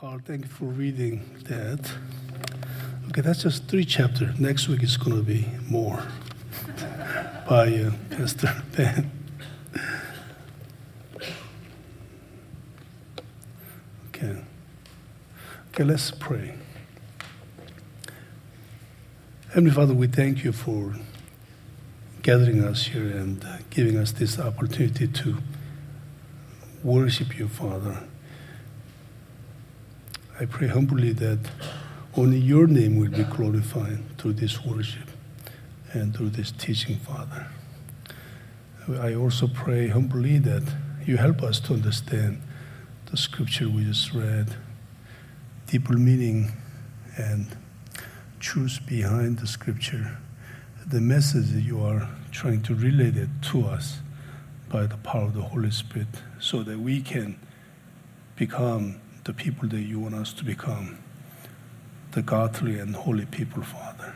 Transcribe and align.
Carl, 0.00 0.20
thank 0.24 0.42
you 0.42 0.48
for 0.48 0.66
reading 0.66 1.28
that. 1.46 1.90
Okay, 3.08 3.20
that's 3.20 3.42
just 3.42 3.64
three 3.64 3.84
chapters. 3.84 4.38
Next 4.38 4.68
week 4.68 4.84
is 4.84 4.96
going 4.96 5.16
to 5.16 5.24
be 5.24 5.48
more 5.68 6.00
by 7.48 7.74
uh, 7.74 7.90
Pastor 8.08 8.62
Ben. 8.76 9.10
Okay. 14.10 14.36
Okay, 15.70 15.82
let's 15.82 16.12
pray. 16.12 16.54
Heavenly 19.48 19.72
Father, 19.72 19.94
we 19.94 20.06
thank 20.06 20.44
you 20.44 20.52
for 20.52 20.94
gathering 22.22 22.62
us 22.62 22.86
here 22.86 23.02
and 23.02 23.44
giving 23.70 23.96
us 23.96 24.12
this 24.12 24.38
opportunity 24.38 25.08
to 25.08 25.38
worship 26.84 27.36
you, 27.36 27.48
Father. 27.48 28.04
I 30.40 30.44
pray 30.44 30.68
humbly 30.68 31.12
that 31.14 31.40
only 32.16 32.38
your 32.38 32.68
name 32.68 32.96
will 32.96 33.10
be 33.10 33.24
glorified 33.24 33.98
through 34.18 34.34
this 34.34 34.64
worship 34.64 35.10
and 35.92 36.16
through 36.16 36.30
this 36.30 36.52
teaching, 36.52 36.96
Father. 36.98 37.48
I 39.00 39.14
also 39.14 39.48
pray 39.48 39.88
humbly 39.88 40.38
that 40.38 40.62
you 41.04 41.16
help 41.16 41.42
us 41.42 41.58
to 41.60 41.74
understand 41.74 42.40
the 43.10 43.16
scripture 43.16 43.68
we 43.68 43.82
just 43.82 44.12
read, 44.12 44.54
deeper 45.66 45.94
meaning 45.94 46.52
and 47.16 47.56
truth 48.38 48.78
behind 48.86 49.40
the 49.40 49.46
scripture, 49.48 50.18
the 50.86 51.00
message 51.00 51.50
that 51.50 51.62
you 51.62 51.82
are 51.82 52.08
trying 52.30 52.62
to 52.62 52.76
relate 52.76 53.16
it 53.16 53.28
to 53.50 53.64
us 53.64 53.98
by 54.68 54.86
the 54.86 54.98
power 54.98 55.24
of 55.24 55.34
the 55.34 55.42
Holy 55.42 55.72
Spirit 55.72 56.22
so 56.38 56.62
that 56.62 56.78
we 56.78 57.00
can 57.00 57.40
become 58.36 59.00
the 59.28 59.34
people 59.34 59.68
that 59.68 59.82
you 59.82 60.00
want 60.00 60.14
us 60.14 60.32
to 60.32 60.42
become, 60.42 60.96
the 62.12 62.22
godly 62.22 62.78
and 62.78 62.96
holy 62.96 63.26
people, 63.26 63.62
Father. 63.62 64.14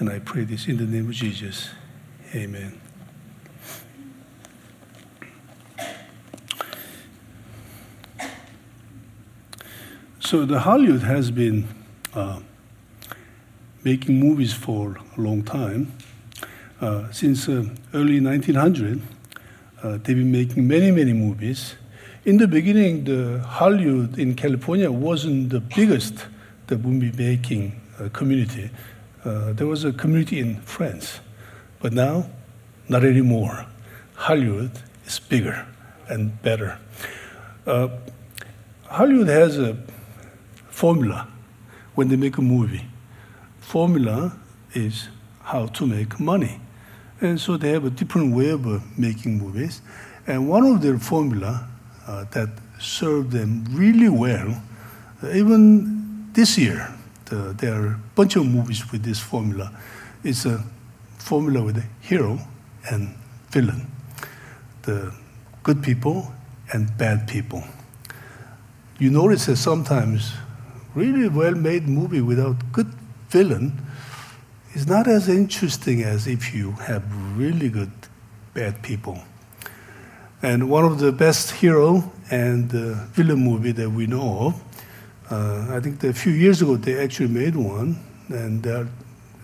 And 0.00 0.10
I 0.10 0.18
pray 0.18 0.42
this 0.42 0.66
in 0.66 0.78
the 0.78 0.84
name 0.84 1.06
of 1.06 1.14
Jesus. 1.14 1.70
Amen. 2.34 2.80
So 10.18 10.44
the 10.44 10.58
Hollywood 10.58 11.02
has 11.02 11.30
been 11.30 11.68
uh, 12.14 12.40
making 13.84 14.18
movies 14.18 14.54
for 14.54 14.96
a 15.16 15.20
long 15.20 15.44
time. 15.44 15.92
Uh, 16.80 17.12
since 17.12 17.48
uh, 17.48 17.64
early 17.94 18.18
1900, 18.18 19.00
uh, 19.84 19.90
they've 19.98 20.16
been 20.16 20.32
making 20.32 20.66
many, 20.66 20.90
many 20.90 21.12
movies 21.12 21.76
in 22.26 22.38
the 22.38 22.48
beginning, 22.48 23.04
the 23.04 23.38
Hollywood 23.38 24.18
in 24.18 24.34
California 24.34 24.90
wasn't 24.90 25.50
the 25.50 25.60
biggest 25.60 26.26
the 26.66 26.76
movie 26.76 27.12
making 27.16 27.80
uh, 28.00 28.08
community. 28.08 28.68
Uh, 29.24 29.52
there 29.52 29.68
was 29.68 29.84
a 29.84 29.92
community 29.92 30.40
in 30.40 30.60
France, 30.62 31.20
but 31.78 31.92
now, 31.92 32.28
not 32.88 33.04
anymore. 33.04 33.66
Hollywood 34.14 34.72
is 35.06 35.20
bigger 35.20 35.68
and 36.08 36.42
better. 36.42 36.80
Uh, 37.64 37.88
Hollywood 38.86 39.28
has 39.28 39.56
a 39.56 39.76
formula 40.68 41.28
when 41.94 42.08
they 42.08 42.16
make 42.16 42.38
a 42.38 42.42
movie. 42.42 42.86
Formula 43.60 44.36
is 44.74 45.08
how 45.42 45.66
to 45.66 45.86
make 45.86 46.18
money. 46.18 46.60
And 47.20 47.40
so 47.40 47.56
they 47.56 47.70
have 47.70 47.84
a 47.84 47.90
different 47.90 48.34
way 48.34 48.50
of 48.50 48.66
uh, 48.66 48.80
making 48.98 49.38
movies. 49.38 49.80
And 50.26 50.48
one 50.48 50.66
of 50.66 50.82
their 50.82 50.98
formula 50.98 51.68
uh, 52.06 52.24
that 52.32 52.48
served 52.80 53.32
them 53.32 53.64
really 53.70 54.08
well. 54.08 54.62
Uh, 55.22 55.30
even 55.30 56.32
this 56.32 56.58
year, 56.58 56.88
the, 57.26 57.54
there 57.58 57.74
are 57.74 57.86
a 57.86 58.00
bunch 58.14 58.36
of 58.36 58.46
movies 58.46 58.90
with 58.92 59.02
this 59.02 59.18
formula. 59.18 59.72
It's 60.22 60.46
a 60.46 60.62
formula 61.18 61.62
with 61.62 61.78
a 61.78 61.84
hero 62.00 62.38
and 62.90 63.14
villain, 63.50 63.90
the 64.82 65.12
good 65.62 65.82
people 65.82 66.32
and 66.72 66.96
bad 66.96 67.26
people. 67.26 67.64
You 68.98 69.10
notice 69.10 69.46
that 69.46 69.56
sometimes 69.56 70.32
really 70.94 71.28
well-made 71.28 71.88
movie 71.88 72.20
without 72.20 72.72
good 72.72 72.92
villain 73.28 73.72
is 74.74 74.86
not 74.86 75.08
as 75.08 75.28
interesting 75.28 76.02
as 76.02 76.26
if 76.26 76.54
you 76.54 76.72
have 76.72 77.04
really 77.36 77.68
good 77.68 77.92
bad 78.54 78.82
people. 78.82 79.18
And 80.42 80.68
one 80.68 80.84
of 80.84 80.98
the 80.98 81.12
best 81.12 81.50
hero 81.50 82.12
and 82.30 82.70
uh, 82.74 83.06
villain 83.12 83.38
movie 83.38 83.72
that 83.72 83.90
we 83.90 84.06
know 84.06 84.46
of, 84.48 85.32
uh, 85.32 85.74
I 85.74 85.80
think 85.80 86.04
a 86.04 86.12
few 86.12 86.32
years 86.32 86.60
ago 86.60 86.76
they 86.76 87.02
actually 87.02 87.28
made 87.28 87.56
one, 87.56 87.96
and 88.28 88.62
they're 88.62 88.86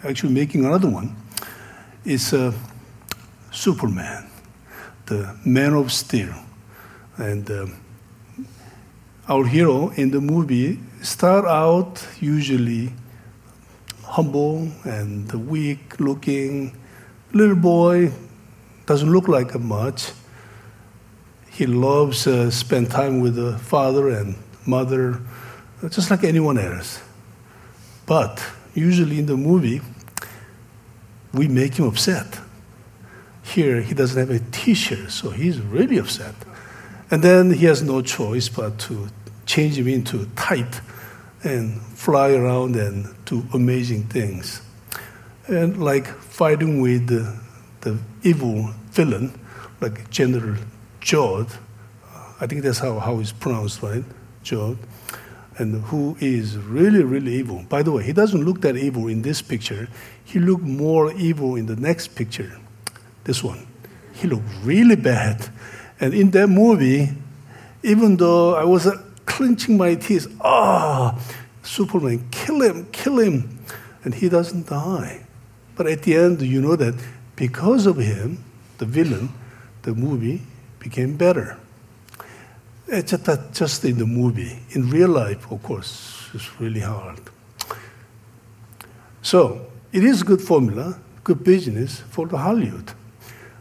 actually 0.05 0.35
making 0.35 0.67
another 0.67 0.91
one. 0.91 1.17
It's 2.05 2.35
uh, 2.35 2.53
Superman, 3.51 4.29
the 5.07 5.35
Man 5.47 5.73
of 5.73 5.91
Steel. 5.91 6.35
And 7.17 7.51
um, 7.51 7.77
our 9.29 9.47
hero 9.47 9.89
in 9.91 10.11
the 10.11 10.21
movie 10.21 10.79
start 11.01 11.47
out 11.47 12.07
usually 12.21 12.93
humble 14.05 14.69
and 14.85 15.33
weak 15.49 15.99
looking 15.99 16.77
little 17.33 17.57
boy 17.57 18.13
doesn't 18.85 19.11
look 19.11 19.27
like 19.27 19.59
much 19.59 20.13
he 21.53 21.67
loves 21.67 22.27
uh, 22.27 22.51
spend 22.51 22.91
time 22.91 23.21
with 23.21 23.35
the 23.35 23.59
father 23.59 24.09
and 24.09 24.37
mother, 24.67 25.21
just 25.91 26.11
like 26.11 26.25
anyone 26.25 26.59
else. 26.59 27.03
But 28.07 28.43
usually 28.75 29.19
in 29.19 29.27
the 29.27 29.37
movie, 29.37 29.83
we 31.35 31.49
make 31.49 31.75
him 31.75 31.87
upset. 31.87 32.41
Here, 33.43 33.83
he 33.83 33.93
doesn't 33.93 34.19
have 34.19 34.31
a 34.31 34.43
T-shirt, 34.51 35.11
so 35.11 35.31
he's 35.31 35.61
really 35.61 35.99
upset. 35.99 36.35
And 37.11 37.23
then 37.23 37.53
he 37.53 37.67
has 37.67 37.83
no 37.83 38.01
choice 38.01 38.49
but 38.49 38.79
to 38.81 39.09
change 39.45 39.77
him 39.77 39.89
into 39.89 40.25
tight 40.37 40.81
and 41.45 41.83
fly 41.83 42.33
around 42.33 42.77
and 42.77 43.15
do 43.27 43.47
amazing 43.53 44.05
things. 44.05 44.63
And 45.49 45.83
like 45.85 46.07
fighting 46.07 46.81
with 46.81 47.09
the, 47.09 47.39
the 47.83 47.99
evil 48.23 48.71
villain, 48.93 49.39
like 49.83 50.09
General 50.09 50.57
Zod, 51.03 51.51
I 52.41 52.47
think 52.47 52.63
that's 52.63 52.79
how, 52.79 52.99
how 52.99 53.19
it's 53.21 53.33
pronounced, 53.33 53.83
right? 53.83 54.05
Jod, 54.45 54.77
and 55.59 55.83
who 55.85 56.17
is 56.21 56.57
really, 56.57 57.03
really 57.03 57.35
evil. 57.35 57.65
By 57.69 57.83
the 57.83 57.93
way, 57.93 58.05
he 58.05 58.13
doesn't 58.13 58.45
look 58.45 58.61
that 58.63 58.77
evil 58.77 59.09
in 59.09 59.23
this 59.23 59.43
picture. 59.43 59.89
He 60.25 60.39
looked 60.39 60.63
more 60.63 61.13
evil 61.13 61.57
in 61.57 61.67
the 61.67 61.77
next 61.77 62.09
picture, 62.09 62.59
this 63.25 63.45
one. 63.45 63.67
He 64.15 64.29
looked 64.29 64.49
really 64.63 64.97
bad. 64.97 65.49
And 66.01 66.15
in 66.15 66.31
that 66.33 66.49
movie, 66.49 67.11
even 67.83 68.17
though 68.17 68.55
I 68.55 68.65
was 68.65 68.87
uh, 68.87 69.01
clenching 69.27 69.77
my 69.77 69.95
teeth, 69.95 70.35
ah, 70.41 71.15
oh, 71.15 71.35
Superman, 71.63 72.27
kill 72.31 72.63
him, 72.63 72.87
kill 72.93 73.19
him. 73.19 73.59
And 74.05 74.15
he 74.15 74.29
doesn't 74.29 74.67
die. 74.67 75.27
But 75.77 75.87
at 75.87 76.03
the 76.03 76.17
end, 76.17 76.43
you 76.43 76.61
know 76.61 76.77
that 76.77 76.95
because 77.37 77.87
of 77.87 77.97
him, 77.97 78.45
the 78.79 78.85
villain, 78.85 79.31
the 79.83 79.95
movie 79.95 80.43
became 80.83 81.17
better. 81.17 81.57
It's 82.89 83.15
just, 83.53 83.85
in 83.85 83.99
the 83.99 84.07
movie. 84.07 84.59
In 84.71 84.91
real 84.91 85.11
life, 85.11 85.49
of 85.51 85.63
course, 85.63 86.29
it's 86.35 86.61
really 86.61 86.81
hard. 86.81 87.21
So, 89.23 89.67
it 89.93 90.05
is 90.05 90.23
a 90.23 90.25
good 90.25 90.43
formula, 90.43 90.99
good 91.23 91.45
business 91.45 92.01
for 92.11 92.27
the 92.27 92.37
Hollywood. 92.37 92.91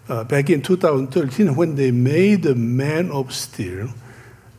Uh, 0.09 0.23
back 0.23 0.49
in 0.49 0.61
2013, 0.61 1.55
when 1.55 1.75
they 1.75 1.91
made 1.91 2.41
The 2.43 2.55
Man 2.55 3.11
of 3.11 3.33
Steel, 3.33 3.89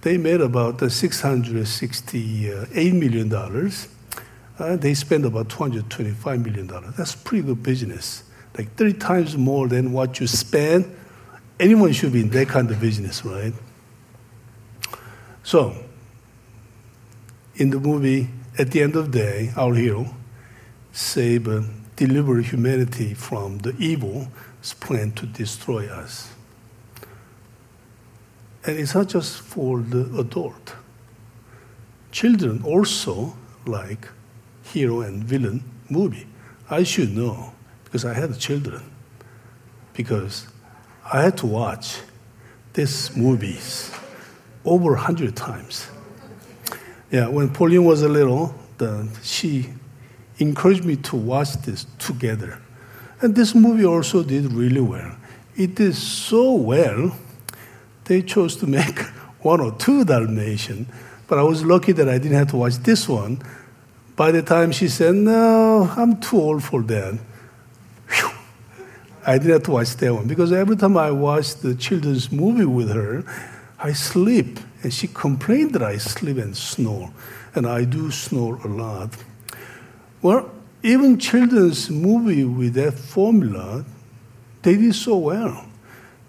they 0.02 0.16
made 0.16 0.40
about 0.40 0.78
$668 0.78 2.92
million. 2.92 3.32
Uh, 4.58 4.76
they 4.76 4.94
spent 4.94 5.26
about 5.26 5.48
$225 5.48 6.44
million. 6.44 6.70
That's 6.96 7.16
pretty 7.16 7.46
good 7.46 7.62
business. 7.62 8.24
Like 8.56 8.74
three 8.76 8.92
times 8.92 9.36
more 9.36 9.68
than 9.68 9.92
what 9.92 10.20
you 10.20 10.26
spend 10.26 10.94
anyone 11.58 11.92
should 11.92 12.12
be 12.12 12.20
in 12.20 12.30
that 12.30 12.48
kind 12.48 12.70
of 12.70 12.80
business, 12.80 13.24
right? 13.24 13.52
So, 15.42 15.74
in 17.56 17.70
the 17.70 17.80
movie, 17.80 18.28
at 18.58 18.70
the 18.70 18.82
end 18.82 18.96
of 18.96 19.12
the 19.12 19.18
day, 19.18 19.52
our 19.56 19.74
hero 19.74 20.14
save, 20.92 21.48
uh, 21.48 21.62
deliver 21.96 22.40
humanity 22.40 23.14
from 23.14 23.58
the 23.58 23.74
evil 23.78 24.28
plan 24.80 25.12
to 25.12 25.26
destroy 25.26 25.88
us. 25.88 26.32
And 28.64 28.78
it's 28.78 28.94
not 28.94 29.08
just 29.08 29.40
for 29.40 29.80
the 29.80 30.18
adult. 30.18 30.74
Children 32.12 32.62
also 32.64 33.34
like 33.66 34.08
hero 34.62 35.00
and 35.00 35.24
villain 35.24 35.64
movie. 35.88 36.26
I 36.70 36.84
should 36.84 37.16
know 37.16 37.52
because 37.84 38.04
I 38.04 38.14
had 38.14 38.38
children. 38.38 38.82
Because 39.94 40.46
I 41.12 41.20
had 41.20 41.36
to 41.38 41.46
watch 41.46 41.98
these 42.72 43.14
movies 43.14 43.90
over 44.64 44.94
a 44.94 44.98
hundred 44.98 45.36
times. 45.36 45.90
Yeah, 47.10 47.28
when 47.28 47.50
Pauline 47.52 47.84
was 47.84 48.00
a 48.00 48.08
little, 48.08 48.54
the, 48.78 49.06
she 49.22 49.68
encouraged 50.38 50.86
me 50.86 50.96
to 50.96 51.16
watch 51.16 51.52
this 51.66 51.84
together. 51.98 52.62
And 53.20 53.34
this 53.34 53.54
movie 53.54 53.84
also 53.84 54.22
did 54.22 54.50
really 54.54 54.80
well. 54.80 55.14
It 55.54 55.74
did 55.74 55.94
so 55.96 56.54
well, 56.54 57.14
they 58.04 58.22
chose 58.22 58.56
to 58.56 58.66
make 58.66 58.98
one 59.40 59.60
or 59.60 59.72
two 59.72 60.06
Dalmatian. 60.06 60.86
But 61.28 61.38
I 61.38 61.42
was 61.42 61.62
lucky 61.62 61.92
that 61.92 62.08
I 62.08 62.16
didn't 62.16 62.38
have 62.38 62.48
to 62.48 62.56
watch 62.56 62.76
this 62.76 63.06
one. 63.06 63.42
By 64.16 64.30
the 64.30 64.40
time 64.40 64.72
she 64.72 64.88
said, 64.88 65.14
No, 65.14 65.92
I'm 65.94 66.20
too 66.20 66.40
old 66.40 66.64
for 66.64 66.82
that, 66.82 67.18
I 69.24 69.38
didn't 69.38 69.68
watch 69.68 69.96
that 69.96 70.14
one. 70.14 70.26
Because 70.26 70.52
every 70.52 70.76
time 70.76 70.96
I 70.96 71.10
watch 71.10 71.54
the 71.56 71.74
children's 71.74 72.32
movie 72.32 72.64
with 72.64 72.90
her, 72.90 73.24
I 73.78 73.92
sleep. 73.92 74.58
And 74.82 74.92
she 74.92 75.08
complained 75.08 75.74
that 75.74 75.82
I 75.82 75.98
sleep 75.98 76.38
and 76.38 76.56
snore. 76.56 77.12
And 77.54 77.66
I 77.66 77.84
do 77.84 78.10
snore 78.10 78.56
a 78.64 78.68
lot. 78.68 79.10
Well, 80.22 80.50
even 80.82 81.18
children's 81.18 81.90
movie 81.90 82.44
with 82.44 82.74
that 82.74 82.94
formula, 82.94 83.84
they 84.62 84.76
did 84.76 84.94
so 84.94 85.16
well. 85.16 85.66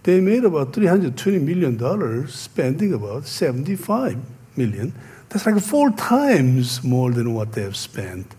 They 0.03 0.19
made 0.19 0.43
about 0.43 0.73
$320 0.73 1.41
million, 1.41 2.27
spending 2.27 2.93
about 2.93 3.25
75 3.25 4.17
million. 4.57 4.93
That's 5.29 5.45
like 5.45 5.59
four 5.59 5.89
times 5.91 6.83
more 6.83 7.11
than 7.11 7.33
what 7.33 7.53
they 7.53 7.63
have 7.63 7.77
spent. 7.77 8.35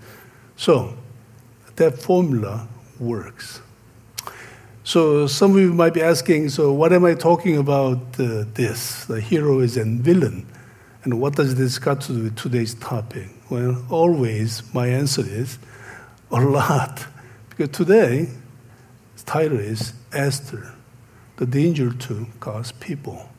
So 0.56 0.94
that 1.76 1.98
formula 1.98 2.68
works. 3.00 3.60
So 4.86 5.26
some 5.26 5.52
of 5.52 5.60
you 5.62 5.72
might 5.72 5.94
be 5.94 6.02
asking, 6.02 6.50
so 6.50 6.70
what 6.70 6.92
am 6.92 7.06
I 7.06 7.14
talking 7.14 7.56
about 7.56 8.20
uh, 8.20 8.44
this, 8.52 9.06
the 9.06 9.18
heroes 9.18 9.78
and 9.78 10.02
villain? 10.02 10.46
And 11.04 11.22
what 11.22 11.36
does 11.36 11.54
this 11.54 11.78
got 11.78 12.02
to 12.02 12.12
do 12.12 12.22
with 12.24 12.36
today's 12.36 12.74
topic? 12.74 13.28
Well, 13.48 13.82
always 13.88 14.62
my 14.74 14.88
answer 14.88 15.22
is 15.22 15.58
a 16.30 16.38
lot. 16.38 17.06
Because 17.48 17.70
today, 17.70 18.28
the 19.16 19.22
title 19.24 19.58
is 19.58 19.94
Esther, 20.12 20.74
the 21.36 21.46
danger 21.46 21.90
to 21.90 22.26
God's 22.38 22.72
people. 22.72 23.30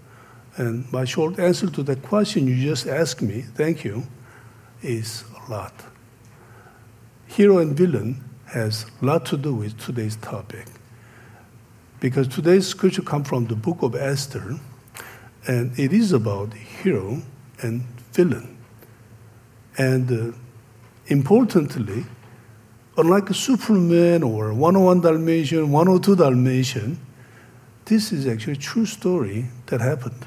And 0.58 0.92
my 0.92 1.06
short 1.06 1.38
answer 1.38 1.70
to 1.70 1.84
the 1.84 1.96
question 1.96 2.48
you 2.48 2.56
just 2.56 2.88
asked 2.88 3.22
me, 3.22 3.42
thank 3.42 3.84
you, 3.84 4.08
is 4.82 5.26
a 5.46 5.52
lot. 5.52 5.74
Hero 7.28 7.60
and 7.60 7.78
villain 7.78 8.24
has 8.48 8.88
a 9.00 9.06
lot 9.06 9.28
to 9.28 9.38
do 9.38 9.54
with 9.54 9.78
today's 9.80 10.16
topic. 10.16 10.66
Because 12.00 12.28
today's 12.28 12.68
scripture 12.68 13.02
comes 13.02 13.28
from 13.28 13.48
the 13.48 13.56
book 13.56 13.82
of 13.82 13.96
Esther, 13.96 14.60
and 15.48 15.78
it 15.80 15.94
is 15.94 16.12
about 16.12 16.54
hero 16.54 17.22
and 17.62 17.82
villain. 18.12 18.58
And 19.78 20.12
uh, 20.12 20.38
importantly, 21.08 22.06
unlike 22.98 23.34
Superman 23.34 24.24
or 24.24 24.54
101 24.54 25.02
Dalmatian, 25.02 25.72
102 25.72 26.16
Dalmatian, 26.16 27.00
this 27.86 28.12
is 28.12 28.28
actually 28.28 28.54
a 28.54 28.58
true 28.58 28.86
story 28.86 29.46
that 29.68 29.80
happened. 29.80 30.26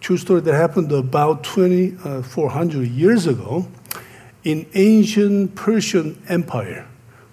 True 0.00 0.16
story 0.16 0.40
that 0.40 0.54
happened 0.54 0.92
about 0.92 1.44
2,400 1.44 2.76
uh, 2.76 2.80
years 2.80 3.26
ago 3.26 3.68
in 4.44 4.66
ancient 4.74 5.54
Persian 5.54 6.22
Empire, 6.28 6.86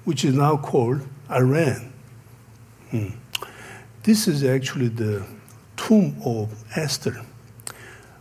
which 0.03 0.25
is 0.25 0.33
now 0.33 0.57
called 0.57 1.01
Iran. 1.29 1.93
Hmm. 2.89 3.09
This 4.03 4.27
is 4.27 4.43
actually 4.43 4.89
the 4.89 5.25
tomb 5.77 6.17
of 6.25 6.53
Esther. 6.75 7.21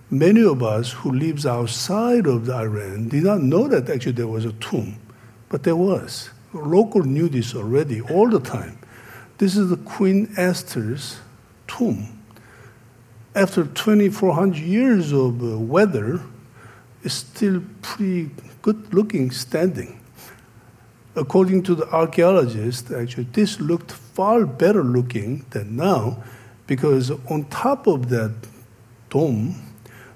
Many 0.09 0.45
of 0.45 0.63
us 0.63 0.93
who 0.93 1.11
lives 1.11 1.45
outside 1.45 2.29
of 2.29 2.49
Iran 2.49 3.09
did 3.09 3.25
not 3.25 3.43
know 3.43 3.67
that 3.67 3.91
actually 3.91 4.13
there 4.13 4.29
was 4.29 4.45
a 4.45 4.53
tomb, 4.53 4.97
but 5.49 5.65
there 5.65 5.75
was. 5.75 6.31
Local 6.53 7.03
knew 7.03 7.29
this 7.29 7.57
already 7.57 8.01
all 8.01 8.31
the 8.31 8.39
time. 8.39 8.79
This 9.39 9.57
is 9.57 9.71
the 9.71 9.77
Queen 9.77 10.33
Esther's 10.37 11.19
tomb. 11.67 12.17
After 13.35 13.65
2,400 13.65 14.59
years 14.59 15.13
of 15.13 15.43
uh, 15.43 15.59
weather, 15.59 16.21
it's 17.03 17.15
still 17.15 17.61
pretty 17.81 18.31
good 18.61 18.95
looking 18.95 19.33
standing 19.33 19.99
according 21.15 21.63
to 21.65 21.75
the 21.75 21.89
archaeologists, 21.91 22.91
actually, 22.91 23.27
this 23.33 23.61
looked 23.61 23.93
far 23.93 24.47
better 24.47 24.83
looking 24.83 25.45
than 25.51 25.77
now 25.77 26.23
because 26.67 27.11
on 27.31 27.45
top 27.51 27.87
of 27.87 28.09
that 28.09 28.33
dome, 29.11 29.55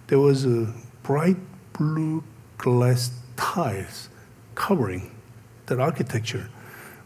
there 0.06 0.18
was 0.18 0.44
a 0.46 0.72
bright 1.02 1.36
blue 1.72 2.22
glass 2.58 3.10
tiles 3.36 4.08
covering 4.54 5.10
that 5.66 5.80
architecture. 5.80 6.48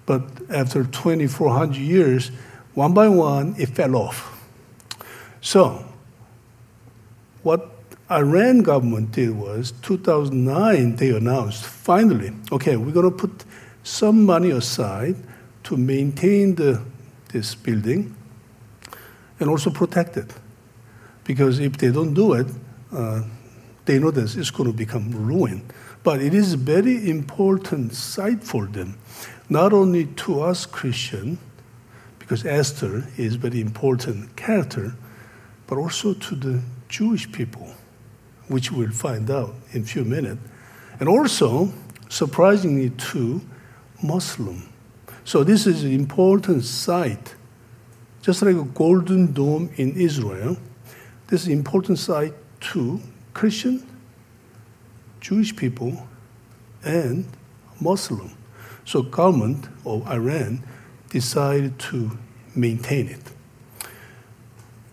But 0.07 0.23
after 0.51 0.85
2,400 0.85 1.77
years, 1.77 2.29
one 2.75 2.95
by 2.95 3.09
one, 3.09 3.55
it 3.59 3.71
fell 3.71 3.97
off. 3.97 4.37
So, 5.41 5.85
what 7.43 7.71
Iran 8.11 8.63
government 8.63 9.13
did 9.13 9.31
was 9.31 9.73
2009 9.83 10.97
they 10.97 11.11
announced 11.11 11.65
finally, 11.65 12.33
okay, 12.53 12.77
we're 12.77 12.93
going 12.93 13.11
to 13.11 13.17
put 13.17 13.45
some 13.83 14.25
money 14.25 14.51
aside 14.51 15.17
to 15.65 15.77
maintain 15.77 16.55
the, 16.55 16.83
this 17.33 17.55
building 17.55 18.15
and 19.39 19.49
also 19.49 19.71
protect 19.71 20.17
it. 20.17 20.33
Because 21.25 21.59
if 21.59 21.77
they 21.79 21.91
don't 21.91 22.15
do 22.15 22.35
it, 22.35 22.47
uh, 22.93 23.23
they 23.85 23.99
know 23.99 24.11
that 24.11 24.37
it's 24.37 24.51
going 24.51 24.71
to 24.71 24.77
become 24.77 25.11
ruin. 25.11 25.63
But 26.03 26.23
it 26.23 26.35
is 26.35 26.55
a 26.55 26.57
very 26.57 27.11
important 27.11 27.95
site 27.95 28.43
for 28.43 28.67
them, 28.67 28.99
not 29.49 29.73
only 29.73 30.07
to 30.07 30.41
us 30.41 30.67
Christian, 30.67 31.39
because 32.19 32.45
Esther 32.45 33.07
is 33.17 33.35
very 33.35 33.61
important 33.61 34.37
character, 34.37 34.95
but 35.67 35.79
also 35.79 36.15
to 36.15 36.35
the 36.35 36.63
Jewish 36.89 37.31
people, 37.31 37.75
which 38.49 38.73
we'll 38.73 38.91
find 38.93 39.31
out 39.31 39.55
in 39.73 39.83
a 39.83 39.85
few 39.85 40.05
minutes. 40.05 40.41
And 40.99 41.09
also, 41.09 41.73
surprisingly 42.09 42.91
too, 42.91 43.41
Muslim. 44.03 44.69
So 45.25 45.45
this 45.45 45.67
is 45.67 45.85
an 45.85 45.93
important 45.93 46.65
site. 46.65 47.35
Just 48.23 48.43
like 48.43 48.57
a 48.57 48.65
golden 48.65 49.33
dome 49.33 49.71
in 49.77 49.93
Israel, 49.97 50.57
this 51.29 51.43
is 51.43 51.47
an 51.47 51.53
important 51.53 51.99
site 51.99 52.35
to 52.73 53.01
Christian, 53.33 53.87
Jewish 55.21 55.55
people, 55.55 56.07
and 56.85 57.25
Muslim. 57.81 58.37
So 58.85 59.03
government 59.03 59.69
of 59.87 60.07
Iran 60.09 60.63
decided 61.11 61.79
to 61.79 62.19
maintain 62.55 63.09
it. 63.09 63.23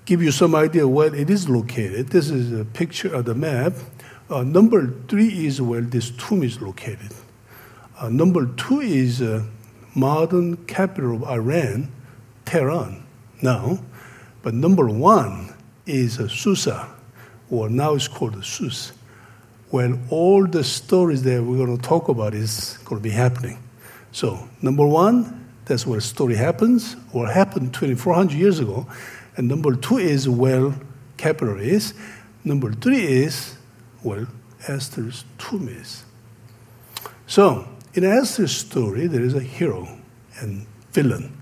Give 0.06 0.22
you 0.22 0.32
some 0.32 0.56
idea 0.56 0.88
where 0.88 1.14
it 1.14 1.30
is 1.30 1.50
located. 1.50 2.10
This 2.10 2.30
is 2.30 2.58
a 2.58 2.64
picture 2.64 3.14
of 3.14 3.26
the 3.26 3.36
map. 3.36 3.74
Uh, 4.30 4.44
number 4.44 4.94
three 5.08 5.46
is 5.46 5.62
where 5.62 5.82
this 5.82 6.12
tomb 6.12 6.44
is 6.44 6.62
located. 6.62 7.14
Uh, 8.00 8.10
number 8.10 8.46
two 8.58 8.80
is 8.80 9.24
uh, 9.24 9.44
modern 9.96 10.56
capital 10.68 11.16
of 11.16 11.24
Iran, 11.24 11.92
Tehran, 12.46 13.04
now. 13.42 13.80
But 14.44 14.54
number 14.54 14.88
one 14.88 15.54
is 15.88 16.20
uh, 16.20 16.28
Susa, 16.28 16.88
or 17.50 17.70
now 17.70 17.96
it's 17.96 18.08
called 18.08 18.44
Sus, 18.46 18.92
where 19.72 19.98
all 20.12 20.46
the 20.46 20.64
stories 20.64 21.24
that 21.24 21.42
we're 21.42 21.58
going 21.58 21.76
to 21.76 21.82
talk 21.82 22.08
about 22.08 22.36
is 22.36 22.78
going 22.86 23.02
to 23.02 23.04
be 23.04 23.10
happening. 23.10 23.58
So, 24.12 24.48
number 24.62 24.86
one, 24.86 25.50
that's 25.66 25.88
where 25.88 25.98
the 25.98 26.06
story 26.06 26.36
happens, 26.36 26.96
or 27.14 27.28
happened 27.28 27.74
2,400 27.74 28.38
years 28.38 28.60
ago. 28.60 28.88
And 29.38 29.48
number 29.48 29.76
two 29.76 29.98
is 29.98 30.30
where 30.30 30.72
capital 31.18 31.60
is. 31.60 31.96
Number 32.44 32.72
three 32.74 33.02
is 33.02 33.56
where 34.04 34.28
Esther's 34.68 35.26
tomb 35.40 35.68
is. 35.68 36.04
So, 37.26 37.68
in 37.98 38.04
Esther's 38.04 38.56
story, 38.56 39.08
there 39.08 39.24
is 39.24 39.34
a 39.34 39.40
hero 39.40 39.88
and 40.40 40.68
villain. 40.92 41.36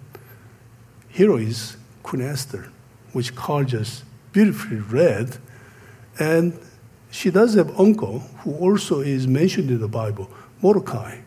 Hero 1.09 1.35
is 1.35 1.75
Queen 2.01 2.21
Esther, 2.21 2.71
which 3.11 3.35
Carl 3.35 3.65
just 3.65 4.05
beautifully 4.31 4.77
read, 4.77 5.37
and 6.17 6.57
she 7.11 7.29
does 7.29 7.55
have 7.55 7.77
uncle 7.77 8.19
who 8.39 8.55
also 8.55 9.01
is 9.01 9.27
mentioned 9.27 9.69
in 9.69 9.81
the 9.81 9.89
Bible, 9.89 10.29
Mordecai. 10.61 11.19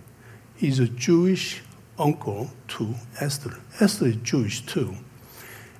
He's 0.57 0.79
a 0.79 0.89
Jewish 0.89 1.61
uncle 1.99 2.51
to 2.69 2.95
Esther. 3.21 3.59
Esther 3.81 4.07
is 4.07 4.17
Jewish 4.17 4.65
too. 4.65 4.95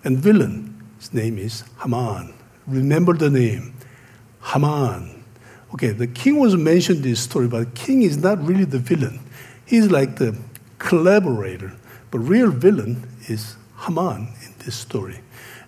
And 0.05 0.19
villain, 0.19 0.77
his 0.99 1.15
name 1.15 1.39
is 1.39 1.65
Haman. 1.81 2.35
Remember 2.67 3.15
the 3.15 3.31
name, 3.31 3.73
Haman. 4.43 5.18
Okay, 5.75 5.91
the 5.91 6.07
king 6.07 6.39
was 6.39 6.57
mentioned 6.57 6.99
in 6.99 7.11
this 7.11 7.21
story, 7.21 7.47
but 7.47 7.75
king 7.75 8.03
is 8.03 8.17
not 8.17 8.43
really 8.45 8.65
the 8.65 8.79
villain. 8.79 9.21
He's 9.67 9.91
like 9.91 10.17
the 10.17 10.37
collaborator, 10.79 11.73
but 12.11 12.21
real 12.21 12.51
villain 12.51 13.07
is 13.29 13.57
Haman 13.81 14.29
in 14.45 14.55
this 14.65 14.75
story. 14.75 15.21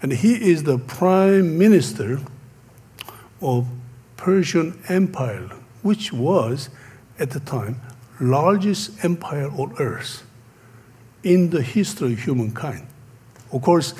And 0.02 0.12
he 0.12 0.50
is 0.50 0.62
the 0.62 0.78
prime 0.78 1.58
minister 1.58 2.20
of 3.42 3.66
Persian 4.16 4.78
Empire, 4.88 5.50
which 5.82 6.12
was 6.12 6.70
at 7.18 7.30
the 7.30 7.40
time 7.40 7.80
largest 8.20 9.02
empire 9.02 9.50
on 9.50 9.74
earth 9.78 10.26
in 11.22 11.50
the 11.50 11.62
history 11.62 12.12
of 12.12 12.20
humankind. 12.20 12.86
Of 13.52 13.62
course, 13.62 13.94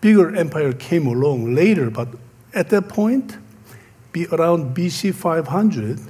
bigger 0.00 0.34
empire 0.36 0.72
came 0.72 1.06
along 1.06 1.54
later, 1.54 1.90
but 1.90 2.08
at 2.52 2.70
that 2.70 2.88
point, 2.88 3.36
around 4.32 4.76
BC 4.76 5.14
500, 5.14 6.00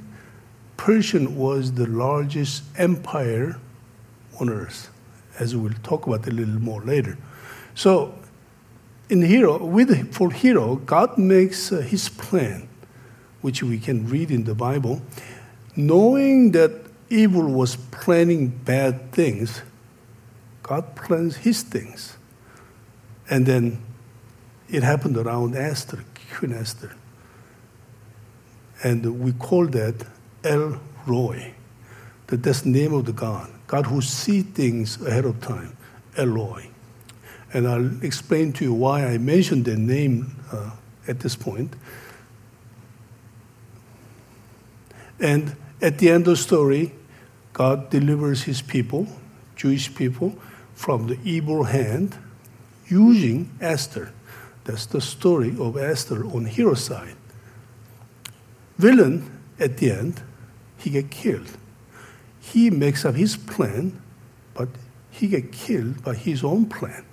Persian 0.77 1.35
was 1.35 1.73
the 1.73 1.87
largest 1.87 2.63
empire 2.77 3.57
on 4.39 4.49
earth, 4.49 4.89
as 5.39 5.55
we'll 5.55 5.73
talk 5.83 6.05
about 6.07 6.27
a 6.27 6.31
little 6.31 6.59
more 6.59 6.81
later. 6.81 7.17
So, 7.73 8.13
in 9.09 9.21
Hero, 9.21 9.63
with 9.63 10.13
for 10.13 10.31
Hero, 10.31 10.75
God 10.75 11.17
makes 11.17 11.71
uh, 11.71 11.77
His 11.77 12.09
plan, 12.09 12.67
which 13.41 13.63
we 13.63 13.79
can 13.79 14.07
read 14.07 14.31
in 14.31 14.43
the 14.43 14.55
Bible, 14.55 15.01
knowing 15.75 16.51
that 16.51 16.71
evil 17.09 17.47
was 17.51 17.75
planning 17.75 18.47
bad 18.49 19.11
things. 19.11 19.61
God 20.63 20.95
plans 20.95 21.37
His 21.37 21.61
things, 21.61 22.17
and 23.29 23.45
then 23.45 23.83
it 24.69 24.83
happened 24.83 25.17
around 25.17 25.55
Esther, 25.55 26.03
Queen 26.33 26.53
Esther, 26.53 26.95
and 28.85 29.19
we 29.19 29.33
call 29.33 29.65
that 29.65 29.95
El 30.43 30.79
Roi. 31.07 31.55
That 32.27 32.43
that's 32.43 32.61
the 32.61 32.69
name 32.69 32.93
of 32.93 33.05
the 33.05 33.13
God, 33.13 33.49
God 33.65 33.87
who 33.87 33.99
sees 33.99 34.43
things 34.43 35.01
ahead 35.01 35.25
of 35.25 35.41
time, 35.41 35.75
El 36.15 36.27
Roi. 36.27 36.69
And 37.51 37.67
I'll 37.67 38.03
explain 38.03 38.53
to 38.53 38.63
you 38.63 38.73
why 38.75 39.07
I 39.07 39.17
mentioned 39.17 39.65
the 39.65 39.75
name 39.75 40.35
uh, 40.51 40.69
at 41.07 41.19
this 41.21 41.35
point. 41.35 41.75
And 45.19 45.55
at 45.81 45.97
the 45.97 46.11
end 46.11 46.27
of 46.27 46.37
the 46.37 46.43
story, 46.43 46.91
God 47.53 47.89
delivers 47.89 48.43
his 48.43 48.61
people, 48.61 49.07
Jewish 49.55 49.95
people, 49.95 50.35
from 50.75 51.07
the 51.07 51.17
evil 51.23 51.63
hand 51.63 52.15
using 52.87 53.49
Esther. 53.59 54.13
That's 54.65 54.85
the 54.85 55.01
story 55.01 55.55
of 55.59 55.75
Esther 55.75 56.23
on 56.23 56.45
hero 56.45 56.75
side. 56.75 57.15
Villain 58.77 59.29
at 59.59 59.77
the 59.77 59.91
end 59.91 60.21
he 60.77 60.89
get 60.89 61.09
killed. 61.09 61.57
He 62.39 62.69
makes 62.69 63.05
up 63.05 63.15
his 63.15 63.37
plan, 63.37 64.01
but 64.53 64.69
he 65.09 65.27
get 65.27 65.51
killed 65.51 66.03
by 66.03 66.15
his 66.15 66.43
own 66.43 66.67
plan, 66.67 67.05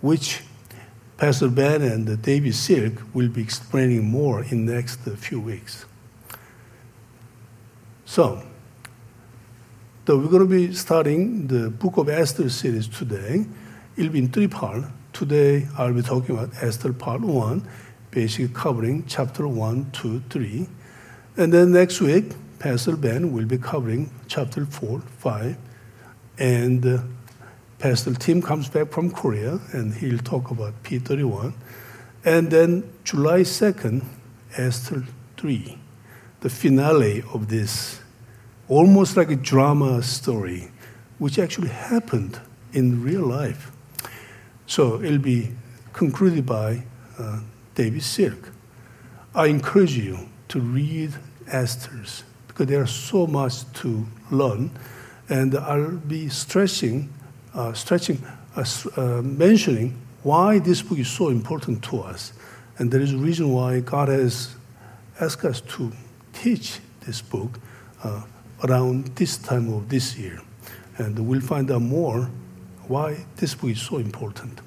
which 0.00 0.42
Pastor 1.16 1.48
Ben 1.48 1.82
and 1.82 2.22
David 2.22 2.54
Silk 2.54 2.94
will 3.12 3.28
be 3.28 3.42
explaining 3.42 4.04
more 4.04 4.42
in 4.44 4.66
the 4.66 4.74
next 4.74 5.00
few 5.00 5.40
weeks. 5.40 5.84
So, 8.04 8.42
so 10.06 10.18
we're 10.18 10.28
going 10.28 10.42
to 10.42 10.48
be 10.48 10.74
starting 10.74 11.46
the 11.46 11.70
Book 11.70 11.96
of 11.96 12.08
Esther 12.08 12.48
series 12.48 12.88
today. 12.88 13.46
It'll 13.96 14.12
be 14.12 14.18
in 14.20 14.28
three 14.28 14.48
parts. 14.48 14.86
Today 15.12 15.68
I'll 15.76 15.92
be 15.92 16.02
talking 16.02 16.36
about 16.36 16.50
Esther 16.62 16.92
part 16.92 17.20
one, 17.20 17.68
basically 18.10 18.48
covering 18.48 19.04
chapter 19.06 19.46
one, 19.46 19.90
two, 19.92 20.22
three. 20.30 20.66
And 21.36 21.50
then 21.50 21.72
next 21.72 22.00
week, 22.02 22.34
Pastor 22.58 22.94
Ben 22.94 23.32
will 23.32 23.46
be 23.46 23.56
covering 23.56 24.10
chapter 24.28 24.66
4, 24.66 25.00
5, 25.00 25.56
and 26.38 26.84
uh, 26.84 26.98
Pastor 27.78 28.12
Tim 28.12 28.42
comes 28.42 28.68
back 28.68 28.90
from 28.90 29.10
Korea 29.10 29.58
and 29.72 29.94
he'll 29.94 30.18
talk 30.18 30.50
about 30.50 30.82
P31. 30.82 31.54
And 32.24 32.50
then 32.50 32.92
July 33.04 33.40
2nd, 33.40 34.04
Esther 34.58 35.04
3, 35.38 35.78
the 36.40 36.50
finale 36.50 37.24
of 37.32 37.48
this 37.48 38.00
almost 38.68 39.16
like 39.16 39.30
a 39.30 39.36
drama 39.36 40.02
story, 40.02 40.70
which 41.18 41.38
actually 41.38 41.68
happened 41.68 42.40
in 42.74 43.02
real 43.02 43.22
life. 43.26 43.72
So 44.66 45.02
it'll 45.02 45.18
be 45.18 45.52
concluded 45.94 46.44
by 46.44 46.84
uh, 47.18 47.40
David 47.74 48.02
Silk. 48.02 48.50
I 49.34 49.46
encourage 49.46 49.96
you 49.96 50.28
to 50.52 50.60
read 50.60 51.14
Esther's 51.48 52.24
because 52.46 52.66
there's 52.66 52.90
so 52.90 53.26
much 53.26 53.64
to 53.72 54.06
learn. 54.30 54.70
And 55.30 55.54
I'll 55.56 55.92
be 55.92 56.28
stressing, 56.28 57.10
uh, 57.54 57.72
stretching, 57.72 58.22
uh, 58.54 58.64
uh, 58.96 59.22
mentioning 59.22 59.96
why 60.22 60.58
this 60.58 60.82
book 60.82 60.98
is 60.98 61.08
so 61.08 61.30
important 61.30 61.82
to 61.84 62.00
us. 62.00 62.34
And 62.76 62.90
there 62.90 63.00
is 63.00 63.14
a 63.14 63.16
reason 63.16 63.50
why 63.50 63.80
God 63.80 64.08
has 64.08 64.54
asked 65.20 65.44
us 65.46 65.62
to 65.62 65.90
teach 66.34 66.80
this 67.06 67.22
book 67.22 67.58
uh, 68.04 68.22
around 68.64 69.06
this 69.16 69.38
time 69.38 69.72
of 69.72 69.88
this 69.88 70.18
year. 70.18 70.42
And 70.98 71.18
we'll 71.26 71.40
find 71.40 71.70
out 71.70 71.80
more 71.80 72.28
why 72.88 73.24
this 73.36 73.54
book 73.54 73.70
is 73.70 73.80
so 73.80 73.96
important. 73.96 74.60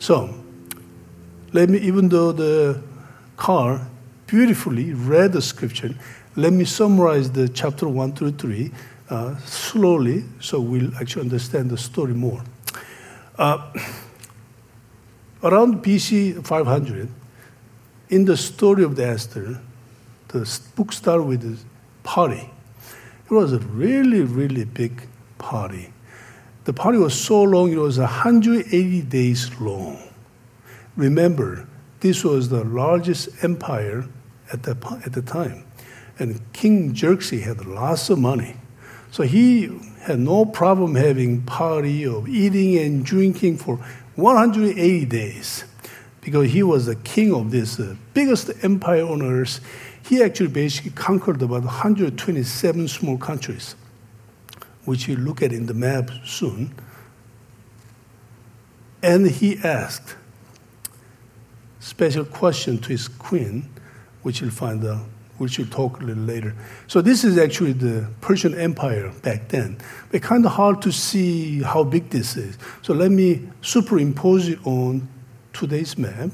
So, 0.00 0.34
let 1.52 1.68
me, 1.68 1.78
even 1.78 2.08
though 2.08 2.32
the 2.32 2.82
Carl 3.36 3.80
beautifully 4.30 4.94
read 4.94 5.32
the 5.32 5.42
scripture. 5.42 5.92
Let 6.36 6.52
me 6.52 6.64
summarize 6.64 7.32
the 7.32 7.48
chapter 7.48 7.88
1 7.88 8.12
through 8.12 8.32
3 8.32 8.70
uh, 9.10 9.36
slowly 9.38 10.24
so 10.38 10.60
we'll 10.60 10.94
actually 10.98 11.22
understand 11.22 11.68
the 11.68 11.76
story 11.76 12.14
more. 12.14 12.40
Uh, 13.36 13.72
around 15.42 15.82
BC 15.82 16.46
500, 16.46 17.08
in 18.10 18.24
the 18.24 18.36
story 18.36 18.84
of 18.84 18.94
the 18.94 19.04
Esther, 19.04 19.60
the 20.28 20.60
book 20.76 20.92
starts 20.92 21.24
with 21.24 21.44
a 21.44 21.58
party. 22.06 22.50
It 23.24 23.32
was 23.32 23.52
a 23.52 23.58
really, 23.58 24.20
really 24.20 24.64
big 24.64 25.08
party. 25.38 25.92
The 26.64 26.72
party 26.72 26.98
was 26.98 27.20
so 27.20 27.42
long, 27.42 27.72
it 27.72 27.78
was 27.78 27.98
180 27.98 29.02
days 29.02 29.50
long. 29.60 29.98
Remember, 30.94 31.66
this 31.98 32.22
was 32.22 32.48
the 32.48 32.62
largest 32.62 33.42
empire 33.42 34.06
at 34.52 34.62
the, 34.62 35.02
at 35.04 35.12
the 35.12 35.22
time. 35.22 35.64
And 36.18 36.40
King 36.52 36.94
Xerxes 36.94 37.44
had 37.44 37.64
lots 37.64 38.10
of 38.10 38.18
money. 38.18 38.56
So 39.10 39.24
he 39.24 39.70
had 40.02 40.18
no 40.20 40.44
problem 40.44 40.94
having 40.94 41.42
party 41.42 42.04
of 42.06 42.28
eating 42.28 42.78
and 42.78 43.04
drinking 43.04 43.58
for 43.58 43.76
180 44.16 45.04
days 45.06 45.64
because 46.20 46.50
he 46.50 46.62
was 46.62 46.86
the 46.86 46.96
king 46.96 47.32
of 47.32 47.50
this 47.50 47.80
uh, 47.80 47.96
biggest 48.12 48.50
empire 48.62 49.04
on 49.04 49.22
earth. 49.22 49.60
He 50.06 50.22
actually 50.22 50.48
basically 50.48 50.92
conquered 50.92 51.40
about 51.42 51.64
127 51.64 52.88
small 52.88 53.16
countries, 53.16 53.74
which 54.84 55.08
you 55.08 55.16
look 55.16 55.42
at 55.42 55.52
in 55.52 55.66
the 55.66 55.74
map 55.74 56.10
soon. 56.24 56.74
And 59.02 59.26
he 59.26 59.58
asked 59.64 60.16
special 61.80 62.26
question 62.26 62.78
to 62.78 62.88
his 62.90 63.08
queen 63.08 63.69
which 64.22 64.40
you'll 64.40 64.50
find 64.50 64.84
out, 64.84 65.04
which 65.38 65.58
we'll 65.58 65.68
talk 65.68 66.00
a 66.00 66.04
little 66.04 66.22
later. 66.22 66.54
So 66.86 67.00
this 67.00 67.24
is 67.24 67.38
actually 67.38 67.72
the 67.72 68.08
Persian 68.20 68.54
Empire 68.54 69.12
back 69.22 69.48
then. 69.48 69.78
It's 70.12 70.24
kind 70.24 70.44
of 70.44 70.52
hard 70.52 70.82
to 70.82 70.92
see 70.92 71.62
how 71.62 71.84
big 71.84 72.10
this 72.10 72.36
is. 72.36 72.58
So 72.82 72.92
let 72.94 73.10
me 73.10 73.48
superimpose 73.62 74.48
it 74.48 74.58
on 74.66 75.08
today's 75.52 75.96
map. 75.96 76.30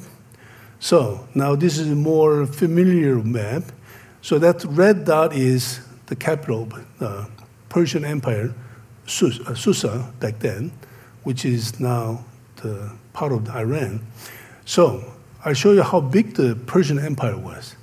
So 0.78 1.26
now 1.34 1.56
this 1.56 1.78
is 1.78 1.90
a 1.90 1.96
more 1.96 2.46
familiar 2.46 3.16
map. 3.16 3.64
So 4.22 4.38
that 4.38 4.64
red 4.64 5.04
dot 5.04 5.32
is 5.34 5.80
the 6.06 6.16
capital 6.16 6.64
of 6.64 6.98
the 6.98 7.06
uh, 7.06 7.26
Persian 7.68 8.04
Empire, 8.04 8.52
uh, 8.52 9.54
Susa 9.54 10.12
back 10.20 10.38
then, 10.40 10.72
which 11.22 11.44
is 11.44 11.78
now 11.80 12.24
the 12.56 12.92
part 13.12 13.32
of 13.32 13.48
Iran. 13.50 14.00
So 14.64 15.15
I'll 15.46 15.54
show 15.54 15.70
you 15.70 15.84
how 15.84 16.00
big 16.00 16.34
the 16.34 16.56
Persian 16.66 16.98
Empire 16.98 17.38
was. 17.38 17.76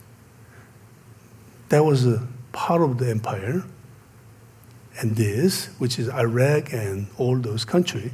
That 1.69 1.85
was 1.85 2.05
a 2.05 2.27
part 2.51 2.81
of 2.81 2.97
the 2.97 3.09
empire. 3.09 3.63
And 4.99 5.15
this, 5.15 5.67
which 5.79 5.97
is 5.97 6.09
Iraq 6.09 6.73
and 6.73 7.07
all 7.17 7.37
those 7.37 7.63
countries, 7.63 8.11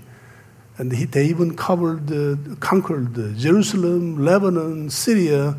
and 0.78 0.92
they 0.92 1.26
even 1.26 1.56
covered, 1.58 2.06
the, 2.06 2.58
conquered 2.60 3.16
the 3.16 3.34
Jerusalem, 3.34 4.24
Lebanon, 4.24 4.92
Syria, 4.92 5.56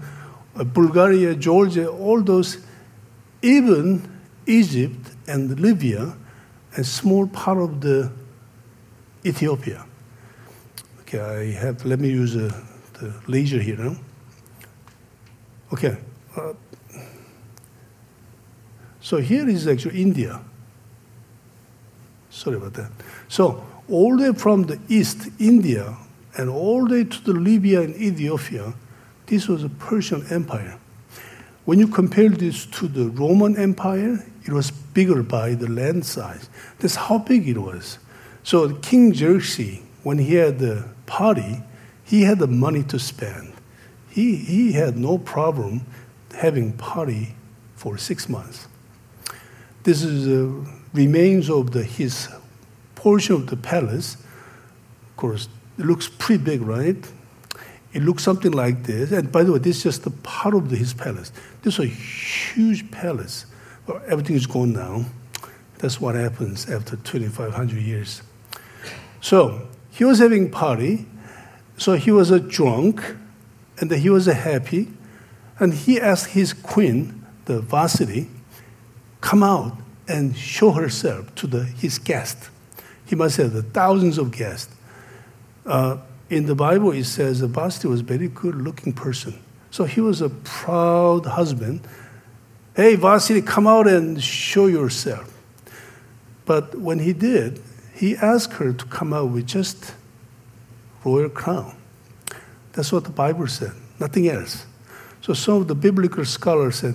uh, 0.55 0.63
Bulgaria, 0.63 1.35
Georgia, 1.35 1.89
all 1.89 2.23
those, 2.23 2.59
even 3.43 4.09
Egypt 4.47 5.11
and 5.27 5.59
Libya, 5.59 6.15
and 6.77 6.87
small 6.87 7.27
part 7.27 7.59
of 7.59 7.81
the 7.81 8.13
Ethiopia. 9.27 9.85
Okay, 11.01 11.19
I 11.19 11.59
have, 11.59 11.85
let 11.85 11.99
me 11.99 12.09
use 12.09 12.37
a 12.37 12.70
the 13.01 13.13
laser 13.27 13.61
here 13.61 13.77
now. 13.77 13.97
Okay. 15.73 15.97
Uh, 16.37 16.53
so 19.01 19.17
here 19.17 19.49
is 19.49 19.67
actually 19.67 20.01
India. 20.01 20.41
Sorry 22.31 22.57
about 22.57 22.75
that. 22.75 22.91
So 23.29 23.65
all 23.89 24.17
the 24.17 24.33
way 24.33 24.39
from 24.39 24.65
the 24.65 24.79
east, 24.89 25.29
India, 25.39 25.97
and 26.37 26.49
all 26.49 26.87
the 26.87 26.95
way 26.95 27.05
to 27.05 27.25
the 27.25 27.33
Libya 27.33 27.81
and 27.83 27.97
Ethiopia, 27.97 28.75
this 29.27 29.49
was 29.49 29.65
a 29.65 29.69
Persian 29.69 30.25
Empire. 30.31 30.79
when 31.71 31.79
you 31.79 31.87
compare 31.87 32.29
this 32.29 32.67
to 32.67 32.89
the 32.89 33.11
Roman 33.11 33.57
Empire, 33.57 34.25
it 34.45 34.53
was 34.53 34.71
bigger 34.71 35.23
by 35.23 35.55
the 35.55 35.69
land 35.69 36.05
size. 36.05 36.49
That's 36.81 36.97
how 36.97 37.19
big 37.19 37.49
it 37.49 37.59
was. 37.59 37.99
So 38.43 38.75
King 38.77 39.15
Xerxes, 39.15 39.79
when 40.03 40.19
he 40.19 40.35
had 40.35 40.59
the 40.59 40.89
party, 41.07 41.63
he 42.11 42.23
had 42.23 42.41
the 42.41 42.49
money 42.49 42.83
to 42.83 42.99
spend. 42.99 43.53
He, 44.09 44.35
he 44.35 44.73
had 44.73 44.99
no 44.99 45.17
problem 45.17 45.87
having 46.35 46.73
party 46.73 47.37
for 47.77 47.97
six 47.97 48.29
months. 48.29 48.67
This 49.85 50.03
is 50.03 50.27
the 50.27 50.67
remains 50.93 51.49
of 51.49 51.71
the, 51.71 51.85
his 51.85 52.29
portion 52.97 53.37
of 53.37 53.47
the 53.47 53.57
palace. 53.57 54.15
Of 54.15 55.17
course, 55.17 55.49
it 55.79 55.87
looks 55.87 56.09
pretty 56.09 56.43
big, 56.43 56.63
right? 56.63 56.97
It 57.93 58.03
looks 58.03 58.25
something 58.25 58.51
like 58.51 58.83
this. 58.83 59.13
And 59.13 59.31
by 59.31 59.45
the 59.45 59.53
way, 59.53 59.61
this 59.61 59.77
is 59.77 59.83
just 59.85 60.07
a 60.07 60.11
part 60.11 60.55
of 60.55 60.69
the, 60.69 60.77
his 60.77 60.93
palace. 60.93 61.31
This 61.63 61.79
is 61.79 61.81
a 61.81 61.87
huge 61.87 62.91
palace. 62.91 63.47
Well, 63.87 64.03
everything 64.09 64.35
is 64.35 64.49
gone 64.49 64.73
now. 64.73 65.05
That's 65.79 66.01
what 66.01 66.17
happens 66.17 66.69
after 66.69 66.97
2,500 66.97 67.81
years. 67.81 68.23
So 69.21 69.69
he 69.91 70.05
was 70.05 70.19
having 70.19 70.51
party. 70.51 71.07
So 71.81 71.95
he 71.95 72.11
was 72.11 72.31
a 72.31 72.39
drunk, 72.39 73.03
and 73.79 73.91
he 73.91 74.11
was 74.11 74.29
a 74.29 74.35
happy, 74.35 74.89
and 75.59 75.73
he 75.73 75.99
asked 75.99 76.33
his 76.33 76.53
queen, 76.53 77.25
the 77.47 77.63
Vasily, 77.63 78.29
come 79.23 79.43
out 79.43 79.79
and 80.07 80.37
show 80.37 80.73
herself 80.73 81.35
to 81.37 81.47
the, 81.47 81.65
his 81.65 81.99
guest. 81.99 82.51
He 83.07 83.17
must 83.17 83.39
have 83.39 83.55
the 83.55 83.63
thousands 83.63 84.19
of 84.19 84.31
guests. 84.31 84.75
Uh, 85.65 85.97
in 86.29 86.45
the 86.45 86.55
Bible, 86.55 86.93
it 86.93 87.05
says 87.05 87.41
Vasti 87.41 87.89
was 87.89 88.01
a 88.01 88.05
very 88.05 88.29
good 88.29 88.57
looking 88.57 88.93
person. 88.93 89.41
So 89.71 89.85
he 89.85 90.03
was 90.03 90.21
a 90.21 90.29
proud 90.29 91.25
husband. 91.25 91.81
Hey, 92.77 92.95
Vasily, 92.95 93.41
come 93.41 93.67
out 93.67 93.89
and 93.89 94.23
show 94.23 94.67
yourself. 94.67 95.35
But 96.45 96.75
when 96.75 96.99
he 96.99 97.15
did, 97.15 97.59
he 97.95 98.17
asked 98.17 98.53
her 98.55 98.75
to 98.75 98.85
come 98.85 99.15
out 99.15 99.31
with 99.31 99.47
just 99.47 99.95
royal 101.05 101.29
crown. 101.29 101.77
That's 102.73 102.93
what 102.93 103.05
the 103.05 103.11
Bible 103.11 103.47
said, 103.47 103.73
nothing 103.99 104.29
else. 104.29 104.67
So 105.23 105.33
some 105.33 105.55
of 105.55 105.69
the 105.69 105.75
biblical 105.75 106.25
scholars 106.25 106.77
said 106.77 106.95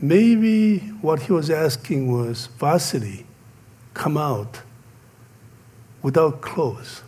maybe 0.00 0.78
what 1.00 1.22
he 1.22 1.32
was 1.32 1.50
asking 1.50 2.12
was 2.12 2.46
Vasily, 2.58 3.26
come 3.94 4.16
out 4.16 4.62
without 6.02 6.40
clothes 6.40 7.02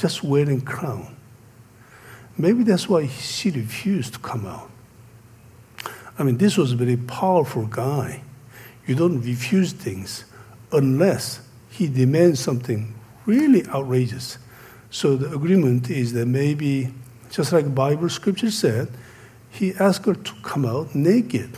just 0.00 0.24
wearing 0.24 0.62
crown. 0.62 1.14
Maybe 2.38 2.62
that's 2.62 2.88
why 2.88 3.06
she 3.06 3.50
refused 3.50 4.14
to 4.14 4.18
come 4.20 4.46
out. 4.46 4.70
I 6.18 6.22
mean, 6.22 6.38
this 6.38 6.56
was 6.56 6.72
a 6.72 6.76
very 6.76 6.96
powerful 6.96 7.66
guy. 7.66 8.22
You 8.86 8.94
don't 8.94 9.20
refuse 9.20 9.72
things 9.72 10.24
unless 10.72 11.40
he 11.70 11.86
demands 11.86 12.40
something 12.40 12.94
really 13.26 13.66
outrageous. 13.68 14.38
So 14.90 15.16
the 15.16 15.32
agreement 15.32 15.88
is 15.88 16.12
that 16.14 16.26
maybe, 16.26 16.92
just 17.30 17.52
like 17.52 17.72
Bible 17.74 18.08
scripture 18.08 18.50
said, 18.50 18.88
he 19.50 19.72
asked 19.74 20.04
her 20.06 20.14
to 20.14 20.32
come 20.42 20.66
out 20.66 20.94
naked. 20.94 21.50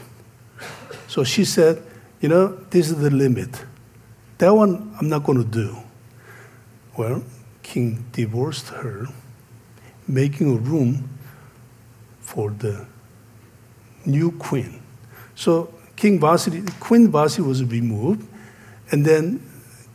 So 1.08 1.24
she 1.24 1.44
said, 1.44 1.82
You 2.20 2.28
know, 2.28 2.48
this 2.70 2.90
is 2.90 2.98
the 2.98 3.10
limit. 3.10 3.64
That 4.38 4.50
one 4.50 4.94
I'm 5.00 5.08
not 5.08 5.24
going 5.24 5.38
to 5.38 5.48
do. 5.48 5.76
Well, 6.96 7.22
king 7.62 8.04
divorced 8.12 8.68
her, 8.68 9.06
making 10.06 10.54
a 10.54 10.58
room 10.58 11.08
for 12.20 12.50
the 12.50 12.86
new 14.04 14.32
queen. 14.32 14.82
So 15.34 15.72
King 15.96 16.20
Vasily, 16.20 16.62
Queen 16.80 17.10
Vasily 17.10 17.46
was 17.46 17.64
removed, 17.64 18.28
and 18.90 19.04
then 19.04 19.42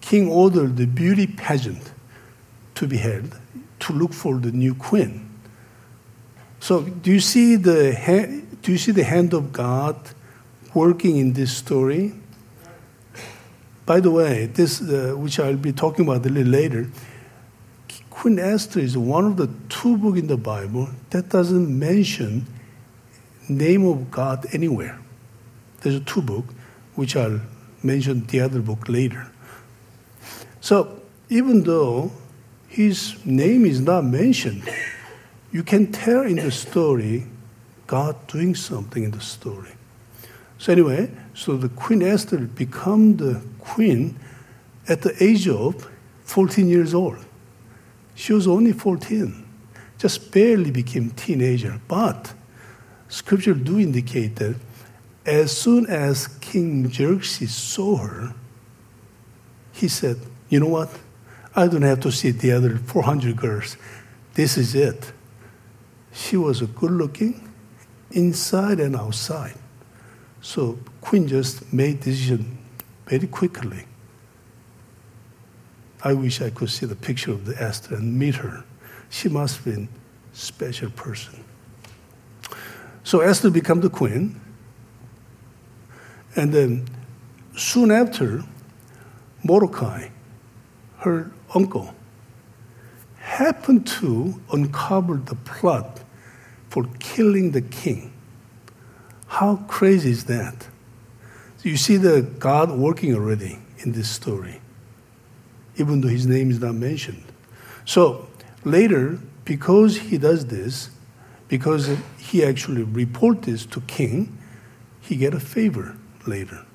king 0.02 0.30
ordered 0.30 0.78
the 0.78 0.88
beauty 0.88 1.28
pageant 1.28 1.92
to 2.78 2.88
be 2.88 2.98
held 2.98 3.38
to 3.80 3.94
look 3.94 4.14
for 4.14 4.40
the 4.40 4.52
new 4.52 4.74
queen. 4.74 5.30
So 6.60 6.82
do 6.82 7.12
you 7.12 7.20
see 7.20 7.56
the 7.56 7.94
do 8.62 8.72
you 8.72 8.78
see 8.78 8.92
the 8.92 9.04
hand 9.04 9.34
of 9.34 9.54
God 9.54 9.96
working 10.74 11.18
in 11.18 11.34
this 11.34 11.56
story? 11.56 12.14
By 13.86 14.00
the 14.02 14.12
way, 14.12 14.48
this 14.48 14.82
uh, 14.82 15.14
which 15.16 15.40
I'll 15.40 15.56
be 15.56 15.72
talking 15.72 16.06
about 16.06 16.26
a 16.26 16.30
little 16.30 16.52
later 16.52 16.90
Queen 18.18 18.40
Esther 18.40 18.80
is 18.80 18.98
one 18.98 19.26
of 19.26 19.38
the 19.38 19.48
two 19.70 19.96
books 19.96 20.18
in 20.18 20.26
the 20.26 20.38
Bible 20.38 20.90
that 21.12 21.30
doesn't 21.30 21.70
mention 21.78 22.48
name 23.48 23.86
of 23.86 24.10
God 24.10 24.44
anywhere. 24.54 24.98
There's 25.82 26.02
two 26.02 26.24
books, 26.24 26.52
which 26.96 27.16
I'll 27.16 27.40
mention 27.84 28.26
the 28.26 28.40
other 28.40 28.60
book 28.60 28.90
later. 28.90 29.28
So 30.62 31.00
even 31.30 31.64
though 31.64 32.12
his 32.68 33.16
name 33.26 33.66
is 33.66 33.82
not 33.82 34.04
mentioned, 34.04 34.64
you 35.52 35.64
can 35.64 35.92
tell 35.92 36.22
in 36.22 36.36
the 36.36 36.52
story 36.52 37.26
God 37.88 38.16
doing 38.28 38.54
something 38.56 39.04
in 39.04 39.12
the 39.12 39.22
story. 39.22 39.72
So 40.58 40.72
anyway, 40.72 41.12
so 41.34 41.56
the 41.56 41.70
Queen 41.70 42.02
Esther 42.02 42.40
become 42.40 43.18
the 43.18 43.42
queen 43.60 44.20
at 44.88 45.02
the 45.02 45.16
age 45.24 45.48
of 45.48 45.90
14 46.24 46.68
years 46.68 46.94
old. 46.94 47.26
She 48.16 48.34
was 48.34 48.48
only 48.48 48.74
14, 48.74 49.46
just 49.98 50.32
barely 50.32 50.72
became 50.72 51.12
teenager. 51.12 51.80
But 51.88 52.34
scripture 53.08 53.54
do 53.54 53.80
indicate 53.80 54.36
that 54.38 54.56
as 55.26 55.56
soon 55.56 55.86
as 55.88 56.28
King 56.28 56.90
Xerxes 56.92 57.54
saw 57.54 57.98
her, 57.98 58.34
he 59.72 59.88
said, 59.88 60.18
you 60.50 60.60
know 60.60 60.68
what? 60.68 60.90
I 61.58 61.68
don't 61.68 61.82
have 61.82 62.02
to 62.02 62.12
see 62.12 62.30
the 62.30 62.52
other 62.52 62.78
400 62.78 63.36
girls. 63.36 63.78
This 64.36 64.60
is 64.60 64.76
it. 64.76 65.12
She 66.14 66.38
was 66.38 66.62
a 66.62 66.68
good 66.68 66.92
looking 66.92 67.52
inside 68.12 68.80
and 68.80 68.96
outside. 68.96 69.56
So 70.40 70.78
Queen 71.02 71.28
just 71.28 71.74
made 71.74 72.02
decision 72.02 72.60
very 73.08 73.26
quickly. 73.26 73.86
I 76.04 76.14
wish 76.14 76.44
I 76.44 76.52
could 76.52 76.70
see 76.70 76.86
the 76.86 76.96
picture 76.96 77.32
of 77.32 77.46
the 77.46 77.60
Esther 77.60 77.96
and 77.96 78.20
meet 78.20 78.36
her. 78.36 78.64
She 79.10 79.28
must 79.28 79.56
have 79.56 79.66
been 79.66 79.90
a 80.32 80.38
special 80.38 80.92
person. 80.92 81.44
So 83.04 83.22
Esther 83.22 83.50
became 83.50 83.82
the 83.82 83.90
queen. 83.90 84.40
And 86.36 86.54
then 86.54 86.88
soon 87.56 87.90
after, 87.90 88.44
Mordecai, 89.44 90.10
her 91.00 91.32
uncle, 91.54 91.94
happened 93.20 93.86
to 93.86 94.42
uncover 94.52 95.18
the 95.18 95.36
plot 95.36 96.02
for 96.70 96.86
killing 97.00 97.52
the 97.52 97.62
king. 97.62 98.14
How 99.28 99.58
crazy 99.68 100.12
is 100.12 100.26
that? 100.26 100.68
You 101.64 101.76
see 101.76 101.98
the 101.98 102.22
God 102.22 102.72
working 102.72 103.14
already 103.14 103.60
in 103.80 103.92
this 103.92 104.10
story 104.10 104.62
even 105.78 106.02
though 106.02 106.08
his 106.08 106.28
name 106.28 106.52
is 106.52 106.60
not 106.60 106.76
mentioned. 106.76 107.24
So 107.86 108.28
later, 108.64 109.20
because 109.46 109.98
he 109.98 110.18
does 110.18 110.48
this, 110.48 110.90
because 111.48 111.96
he 112.18 112.44
actually 112.44 112.84
report 112.84 113.44
this 113.44 113.66
to 113.68 113.82
king, 113.82 114.38
he 115.02 115.16
get 115.16 115.34
a 115.34 115.40
favor 115.40 115.96
later. 116.26 116.66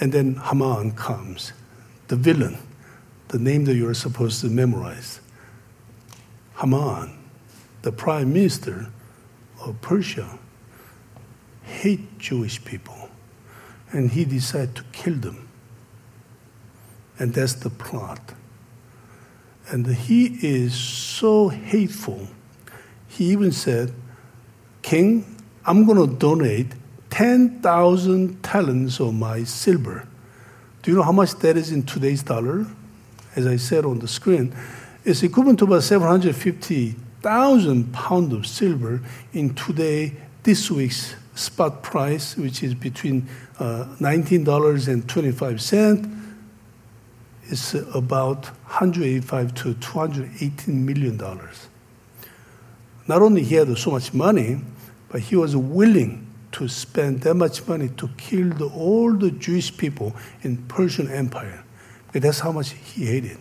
And 0.00 0.12
then 0.12 0.34
Haman 0.34 0.92
comes, 0.92 1.52
the 2.12 2.16
villain, 2.16 2.58
the 3.28 3.38
name 3.38 3.64
that 3.64 3.74
you're 3.74 3.94
supposed 3.94 4.42
to 4.42 4.46
memorize. 4.48 5.18
Haman, 6.60 7.18
the 7.80 7.90
prime 7.90 8.34
minister 8.34 8.90
of 9.64 9.80
Persia, 9.80 10.38
hate 11.62 12.18
Jewish 12.18 12.62
people, 12.62 13.08
and 13.92 14.10
he 14.10 14.26
decided 14.26 14.74
to 14.74 14.82
kill 14.92 15.14
them. 15.14 15.48
And 17.18 17.32
that's 17.32 17.54
the 17.54 17.70
plot. 17.70 18.34
And 19.70 19.86
he 19.86 20.36
is 20.42 20.74
so 20.74 21.48
hateful. 21.48 22.28
He 23.08 23.30
even 23.32 23.52
said, 23.52 23.94
King, 24.82 25.24
I'm 25.64 25.86
going 25.86 26.10
to 26.10 26.14
donate 26.14 26.74
10,000 27.08 28.42
talents 28.42 29.00
of 29.00 29.14
my 29.14 29.44
silver. 29.44 30.06
Do 30.82 30.90
you 30.90 30.96
know 30.96 31.04
how 31.04 31.12
much 31.12 31.34
that 31.36 31.56
is 31.56 31.72
in 31.72 31.84
today's 31.84 32.22
dollar? 32.22 32.66
As 33.36 33.46
I 33.46 33.56
said 33.56 33.84
on 33.84 34.00
the 34.00 34.08
screen, 34.08 34.54
it's 35.04 35.22
equivalent 35.22 35.60
to 35.60 35.64
about 35.64 35.84
750,000 35.84 37.92
pounds 37.92 38.34
of 38.34 38.46
silver 38.46 39.00
in 39.32 39.54
today, 39.54 40.14
this 40.42 40.70
week's 40.70 41.14
spot 41.34 41.82
price, 41.82 42.36
which 42.36 42.62
is 42.62 42.74
between 42.74 43.26
uh, 43.58 43.86
$19.25 44.00 46.18
is 47.48 47.74
about 47.94 48.46
185 48.46 49.54
to 49.54 49.74
218 49.74 50.86
million 50.86 51.16
dollars. 51.16 51.68
Not 53.06 53.22
only 53.22 53.42
he 53.42 53.56
had 53.56 53.76
so 53.78 53.90
much 53.90 54.14
money, 54.14 54.60
but 55.08 55.20
he 55.20 55.36
was 55.36 55.54
willing 55.54 56.26
to 56.52 56.68
spend 56.68 57.22
that 57.22 57.34
much 57.34 57.66
money 57.66 57.88
to 57.88 58.08
kill 58.16 58.50
the, 58.50 58.66
all 58.66 59.12
the 59.12 59.30
Jewish 59.30 59.76
people 59.76 60.14
in 60.42 60.58
Persian 60.68 61.10
Empire. 61.10 61.64
That's 62.12 62.40
how 62.40 62.52
much 62.52 62.70
he 62.72 63.06
hated. 63.06 63.38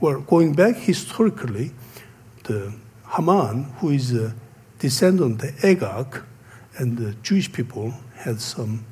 Well, 0.00 0.20
going 0.20 0.54
back 0.54 0.76
historically, 0.76 1.72
the 2.44 2.74
Haman, 3.14 3.64
who 3.78 3.90
is 3.90 4.12
a 4.12 4.34
descendant 4.78 5.42
of 5.42 5.64
Agag, 5.64 6.22
and 6.78 6.98
the 6.98 7.14
Jewish 7.22 7.50
people 7.50 7.94
had 8.14 8.40
some 8.40 8.84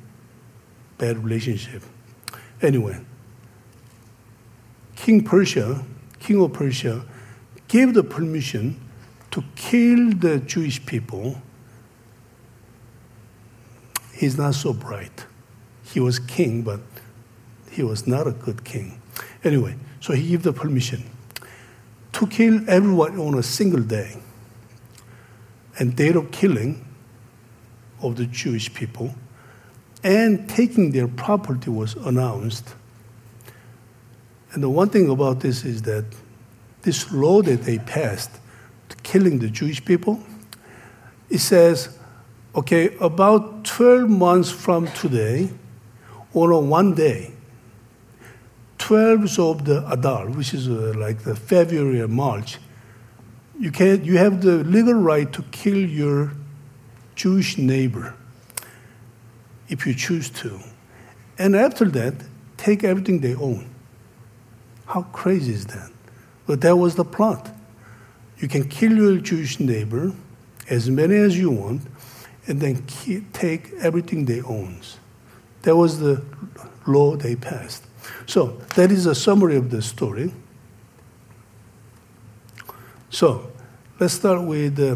bad 0.97 1.23
relationship. 1.23 1.83
Anyway, 2.61 2.97
King 4.95 5.23
Persia, 5.23 5.83
King 6.19 6.41
of 6.41 6.53
Persia, 6.53 7.05
gave 7.67 7.93
the 7.93 8.03
permission 8.03 8.79
to 9.31 9.43
kill 9.55 10.13
the 10.13 10.39
Jewish 10.39 10.83
people. 10.85 11.41
He's 14.15 14.37
not 14.37 14.55
so 14.55 14.71
bright. 14.71 15.25
He 15.83 15.99
was 15.99 16.19
king, 16.19 16.61
but 16.61 16.79
he 17.69 17.83
was 17.83 18.07
not 18.07 18.27
a 18.27 18.31
good 18.31 18.63
king. 18.63 19.01
Anyway, 19.43 19.75
so 19.99 20.13
he 20.13 20.29
gave 20.29 20.43
the 20.43 20.53
permission 20.53 21.03
to 22.13 22.25
kill 22.27 22.61
everyone 22.69 23.19
on 23.19 23.37
a 23.37 23.43
single 23.43 23.81
day. 23.81 24.17
And 25.77 25.95
date 25.97 26.15
of 26.15 26.31
killing 26.31 26.87
of 28.01 28.15
the 28.15 28.25
Jewish 28.25 28.73
people 28.73 29.13
and 30.01 30.47
taking 30.49 30.91
their 30.91 31.09
property 31.09 31.69
was 31.69 31.95
announced. 31.95 32.73
And 34.53 34.63
the 34.63 34.69
one 34.69 34.87
thing 34.87 35.09
about 35.09 35.41
this 35.41 35.65
is 35.65 35.81
that 35.81 36.05
this 36.83 37.11
law 37.11 37.41
that 37.41 37.63
they 37.63 37.79
passed, 37.79 38.31
killing 39.03 39.39
the 39.39 39.49
Jewish 39.49 39.83
people, 39.83 40.23
it 41.29 41.39
says, 41.39 41.97
okay, 42.55 42.95
about 42.99 43.65
12 43.65 44.09
months 44.09 44.49
from 44.49 44.87
today, 44.93 45.49
or 46.33 46.53
on 46.53 46.69
one 46.69 46.93
day, 46.95 47.31
12th 48.79 49.39
of 49.51 49.65
the 49.65 49.85
Adar, 49.91 50.29
which 50.29 50.53
is 50.53 50.67
uh, 50.67 50.93
like 50.97 51.19
the 51.19 51.35
February 51.35 52.01
or 52.01 52.07
March, 52.07 52.57
you, 53.59 53.71
can, 53.71 54.03
you 54.03 54.17
have 54.17 54.41
the 54.41 54.63
legal 54.63 54.93
right 54.93 55.31
to 55.33 55.41
kill 55.51 55.77
your 55.77 56.33
Jewish 57.15 57.57
neighbor 57.57 58.13
if 59.69 59.87
you 59.87 59.93
choose 59.93 60.29
to. 60.29 60.59
And 61.37 61.55
after 61.55 61.85
that, 61.85 62.13
take 62.57 62.83
everything 62.83 63.19
they 63.21 63.35
own. 63.35 63.69
How 64.85 65.03
crazy 65.03 65.53
is 65.53 65.65
that? 65.67 65.91
But 66.45 66.61
that 66.61 66.75
was 66.75 66.95
the 66.95 67.05
plot. 67.05 67.49
You 68.37 68.47
can 68.47 68.67
kill 68.67 68.93
your 68.93 69.17
Jewish 69.17 69.59
neighbor, 69.59 70.13
as 70.69 70.89
many 70.89 71.15
as 71.15 71.37
you 71.37 71.49
want, 71.49 71.81
and 72.47 72.61
then 72.61 72.85
take 73.33 73.71
everything 73.79 74.25
they 74.25 74.41
own. 74.41 74.79
That 75.63 75.75
was 75.75 75.99
the 75.99 76.23
law 76.85 77.15
they 77.15 77.35
passed. 77.35 77.83
So 78.27 78.61
that 78.75 78.91
is 78.91 79.05
a 79.05 79.15
summary 79.15 79.55
of 79.55 79.71
the 79.71 79.81
story. 79.81 80.31
So 83.09 83.51
let's 83.99 84.13
start 84.13 84.43
with, 84.43 84.79
uh, 84.79 84.95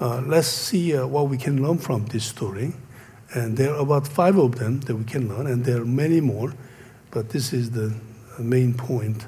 uh, 0.00 0.20
let's 0.26 0.48
see 0.48 0.96
uh, 0.96 1.06
what 1.06 1.28
we 1.28 1.38
can 1.38 1.62
learn 1.62 1.78
from 1.78 2.06
this 2.06 2.24
story. 2.24 2.74
And 3.34 3.56
there 3.56 3.72
are 3.74 3.80
about 3.80 4.06
five 4.06 4.36
of 4.36 4.56
them 4.56 4.80
that 4.80 4.94
we 4.94 5.04
can 5.04 5.28
learn, 5.28 5.46
and 5.46 5.64
there 5.64 5.80
are 5.80 5.86
many 5.86 6.20
more, 6.20 6.52
but 7.10 7.30
this 7.30 7.54
is 7.54 7.70
the 7.70 7.94
main 8.38 8.74
point. 8.74 9.24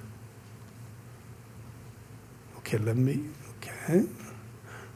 Okay, 2.59 2.77
let 2.79 2.97
me, 2.97 3.25
okay. 3.57 4.05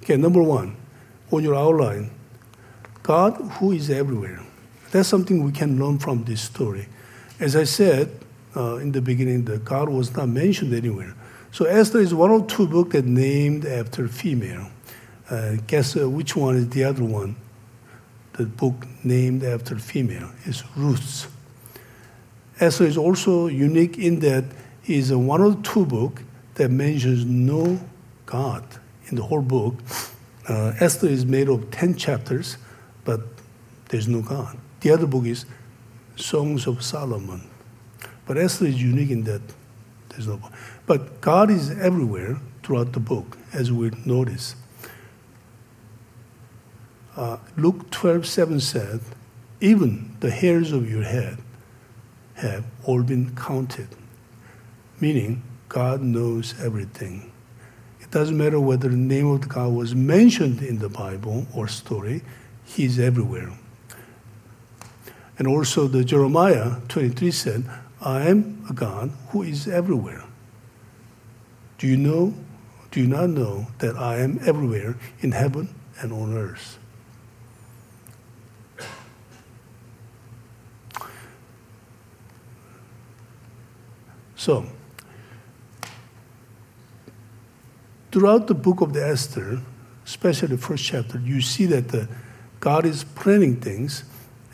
Okay, 0.02 0.16
number 0.16 0.42
one, 0.42 0.76
on 1.30 1.42
your 1.42 1.54
outline, 1.54 2.10
God 3.08 3.36
who 3.52 3.72
is 3.72 3.88
everywhere. 3.88 4.42
That's 4.90 5.08
something 5.08 5.42
we 5.42 5.50
can 5.50 5.82
learn 5.82 5.98
from 5.98 6.24
this 6.24 6.42
story. 6.42 6.88
As 7.40 7.56
I 7.56 7.64
said 7.64 8.10
uh, 8.54 8.76
in 8.76 8.92
the 8.92 9.00
beginning, 9.00 9.46
the 9.46 9.56
God 9.56 9.88
was 9.88 10.14
not 10.14 10.28
mentioned 10.28 10.74
anywhere. 10.74 11.14
So 11.50 11.64
Esther 11.64 12.00
is 12.00 12.12
one 12.12 12.30
of 12.30 12.48
two 12.48 12.66
books 12.66 12.92
that 12.92 13.06
named 13.06 13.64
after 13.64 14.08
female. 14.08 14.68
Uh, 15.30 15.56
guess 15.66 15.96
uh, 15.96 16.06
which 16.06 16.36
one 16.36 16.56
is 16.56 16.68
the 16.68 16.84
other 16.84 17.02
one? 17.02 17.36
The 18.34 18.44
book 18.44 18.86
named 19.02 19.42
after 19.42 19.78
female 19.78 20.30
is 20.44 20.62
Ruth's. 20.76 21.28
Esther 22.60 22.84
is 22.84 22.98
also 22.98 23.46
unique 23.46 23.96
in 23.96 24.20
that 24.20 24.44
he 24.82 24.98
is 24.98 25.14
one 25.14 25.40
of 25.40 25.62
two 25.62 25.86
books 25.86 26.22
that 26.56 26.70
mentions 26.70 27.24
no 27.24 27.80
God 28.26 28.64
in 29.06 29.16
the 29.16 29.22
whole 29.22 29.40
book. 29.40 29.76
Uh, 30.46 30.74
Esther 30.78 31.08
is 31.08 31.24
made 31.24 31.48
of 31.48 31.70
10 31.70 31.96
chapters, 31.96 32.58
but 33.08 33.22
there's 33.88 34.06
no 34.06 34.20
God. 34.20 34.58
The 34.80 34.90
other 34.90 35.06
book 35.06 35.24
is 35.24 35.46
Songs 36.16 36.66
of 36.66 36.84
Solomon. 36.84 37.40
But 38.26 38.36
Esther 38.36 38.66
is 38.66 38.82
unique 38.82 39.08
in 39.08 39.24
that 39.24 39.40
there's 40.10 40.26
no 40.28 40.36
God. 40.36 40.52
But 40.84 41.22
God 41.22 41.50
is 41.50 41.70
everywhere 41.70 42.38
throughout 42.62 42.92
the 42.92 43.00
book, 43.00 43.38
as 43.54 43.72
we 43.72 43.92
notice. 44.04 44.56
Uh, 47.16 47.38
Luke 47.56 47.90
12 47.90 48.26
7 48.26 48.60
said, 48.60 49.00
Even 49.62 50.14
the 50.20 50.30
hairs 50.30 50.70
of 50.72 50.90
your 50.90 51.04
head 51.04 51.38
have 52.34 52.66
all 52.84 53.02
been 53.02 53.34
counted. 53.34 53.88
Meaning, 55.00 55.42
God 55.70 56.02
knows 56.02 56.54
everything. 56.60 57.32
It 58.02 58.10
doesn't 58.10 58.36
matter 58.36 58.60
whether 58.60 58.90
the 58.90 58.96
name 58.98 59.28
of 59.28 59.48
God 59.48 59.72
was 59.72 59.94
mentioned 59.94 60.60
in 60.60 60.78
the 60.78 60.90
Bible 60.90 61.46
or 61.54 61.68
story, 61.68 62.20
He's 62.68 62.98
everywhere. 62.98 63.58
And 65.38 65.48
also, 65.48 65.88
the 65.88 66.04
Jeremiah 66.04 66.76
23 66.88 67.30
said, 67.30 67.70
I 68.00 68.28
am 68.28 68.64
a 68.68 68.72
God 68.72 69.10
who 69.30 69.42
is 69.42 69.66
everywhere. 69.66 70.24
Do 71.78 71.86
you 71.86 71.96
know, 71.96 72.34
do 72.90 73.00
you 73.00 73.06
not 73.06 73.30
know 73.30 73.68
that 73.78 73.96
I 73.96 74.18
am 74.18 74.38
everywhere 74.44 74.96
in 75.20 75.32
heaven 75.32 75.74
and 76.00 76.12
on 76.12 76.36
earth? 76.36 76.78
So, 84.36 84.66
throughout 88.12 88.46
the 88.46 88.54
book 88.54 88.82
of 88.82 88.92
the 88.92 89.04
Esther, 89.04 89.60
especially 90.04 90.48
the 90.48 90.58
first 90.58 90.84
chapter, 90.84 91.18
you 91.18 91.40
see 91.40 91.66
that 91.66 91.88
the, 91.88 92.08
God 92.60 92.84
is 92.84 93.04
planning 93.04 93.60
things, 93.60 94.04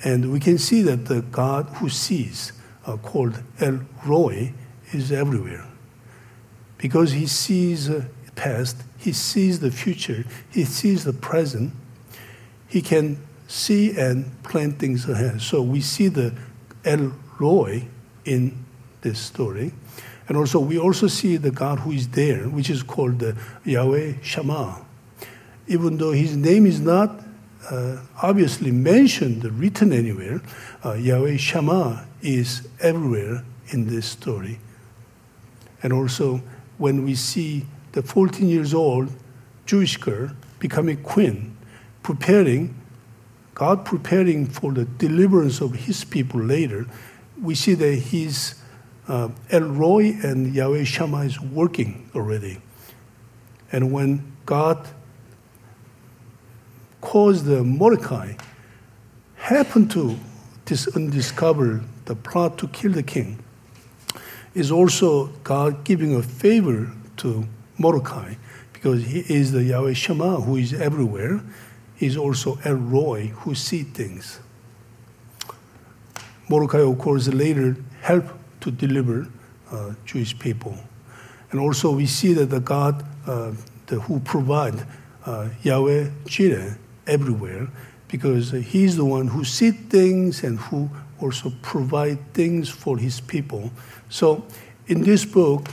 and 0.04 0.32
we 0.32 0.40
can 0.40 0.58
see 0.58 0.82
that 0.82 1.06
the 1.06 1.22
God 1.22 1.66
who 1.76 1.88
sees, 1.88 2.52
uh, 2.86 2.96
called 2.96 3.42
El 3.60 3.80
Roi, 4.04 4.52
is 4.92 5.10
everywhere 5.10 5.66
because 6.84 7.12
he 7.12 7.26
sees 7.26 7.88
the 7.88 8.04
past, 8.34 8.76
he 8.98 9.10
sees 9.10 9.60
the 9.60 9.70
future, 9.70 10.22
he 10.50 10.64
sees 10.64 11.04
the 11.04 11.14
present. 11.14 11.72
He 12.68 12.82
can 12.82 13.18
see 13.48 13.96
and 13.96 14.42
plan 14.42 14.72
things 14.72 15.08
ahead. 15.08 15.40
So 15.40 15.62
we 15.62 15.80
see 15.80 16.08
the 16.08 16.34
El 16.84 17.14
Roi 17.38 17.88
in 18.26 18.64
this 19.00 19.18
story. 19.18 19.72
And 20.28 20.36
also, 20.36 20.58
we 20.58 20.78
also 20.78 21.06
see 21.06 21.38
the 21.38 21.50
God 21.50 21.78
who 21.80 21.92
is 21.92 22.08
there, 22.08 22.50
which 22.50 22.68
is 22.68 22.82
called 22.82 23.22
Yahweh 23.64 24.14
Shammah. 24.22 24.84
Even 25.66 25.96
though 25.96 26.12
his 26.12 26.36
name 26.36 26.66
is 26.66 26.80
not 26.80 27.23
uh, 27.70 27.98
obviously 28.22 28.70
mentioned, 28.70 29.44
written 29.58 29.92
anywhere, 29.92 30.40
uh, 30.84 30.94
Yahweh 30.94 31.36
Shammah 31.36 32.06
is 32.22 32.68
everywhere 32.80 33.44
in 33.68 33.86
this 33.86 34.06
story. 34.06 34.58
And 35.82 35.92
also, 35.92 36.42
when 36.78 37.04
we 37.04 37.14
see 37.14 37.66
the 37.92 38.02
14 38.02 38.48
years 38.48 38.74
old 38.74 39.10
Jewish 39.66 39.96
girl 39.96 40.30
becoming 40.58 41.02
queen, 41.02 41.56
preparing, 42.02 42.74
God 43.54 43.84
preparing 43.84 44.46
for 44.46 44.72
the 44.72 44.84
deliverance 44.84 45.60
of 45.60 45.74
his 45.74 46.04
people 46.04 46.40
later, 46.40 46.86
we 47.40 47.54
see 47.54 47.74
that 47.74 47.94
his 47.94 48.54
uh, 49.08 49.28
El 49.50 49.64
Roi 49.64 50.16
and 50.22 50.54
Yahweh 50.54 50.84
Shammah 50.84 51.24
is 51.24 51.40
working 51.40 52.10
already. 52.14 52.60
And 53.70 53.92
when 53.92 54.32
God 54.46 54.88
caused 57.04 57.46
Mordecai 57.46 58.34
happened 59.36 59.90
to 59.90 60.16
dis- 60.64 60.88
undiscover 60.96 61.82
the 62.06 62.16
plot 62.16 62.58
to 62.58 62.66
kill 62.68 62.92
the 62.92 63.02
king, 63.02 63.38
is 64.54 64.70
also 64.70 65.26
God 65.44 65.84
giving 65.84 66.16
a 66.16 66.22
favor 66.22 66.90
to 67.18 67.46
Mordecai 67.78 68.34
because 68.72 69.04
he 69.04 69.20
is 69.20 69.52
the 69.52 69.62
Yahweh 69.62 69.92
Shammah 69.92 70.40
who 70.40 70.56
is 70.56 70.72
everywhere. 70.72 71.42
He's 71.94 72.16
also 72.16 72.58
El 72.64 72.76
Roi 72.76 73.28
who 73.28 73.54
sees 73.54 73.86
things. 73.86 74.40
Mordecai, 76.48 76.80
of 76.80 76.98
course, 76.98 77.28
later 77.28 77.76
helped 78.00 78.32
to 78.62 78.70
deliver 78.70 79.28
uh, 79.70 79.92
Jewish 80.04 80.38
people. 80.38 80.76
And 81.50 81.60
also 81.60 81.92
we 81.92 82.06
see 82.06 82.32
that 82.34 82.46
the 82.46 82.60
God 82.60 83.04
uh, 83.26 83.52
the, 83.86 84.00
who 84.00 84.20
provide 84.20 84.86
uh, 85.26 85.48
Yahweh 85.62 86.10
Jireh 86.26 86.78
everywhere 87.06 87.68
because 88.08 88.50
he's 88.50 88.96
the 88.96 89.04
one 89.04 89.26
who 89.28 89.44
sees 89.44 89.74
things 89.88 90.44
and 90.44 90.58
who 90.58 90.88
also 91.20 91.52
provide 91.62 92.32
things 92.34 92.68
for 92.68 92.98
his 92.98 93.20
people. 93.20 93.70
So 94.08 94.44
in 94.86 95.02
this 95.02 95.24
book, 95.24 95.68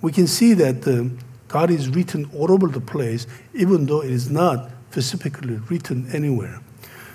we 0.00 0.12
can 0.12 0.26
see 0.26 0.54
that 0.54 0.86
uh, 0.86 1.08
God 1.48 1.70
is 1.70 1.88
written 1.88 2.30
all 2.36 2.50
over 2.50 2.68
the 2.68 2.80
place, 2.80 3.26
even 3.54 3.86
though 3.86 4.02
it 4.02 4.10
is 4.10 4.30
not 4.30 4.70
specifically 4.90 5.56
written 5.70 6.08
anywhere. 6.12 6.60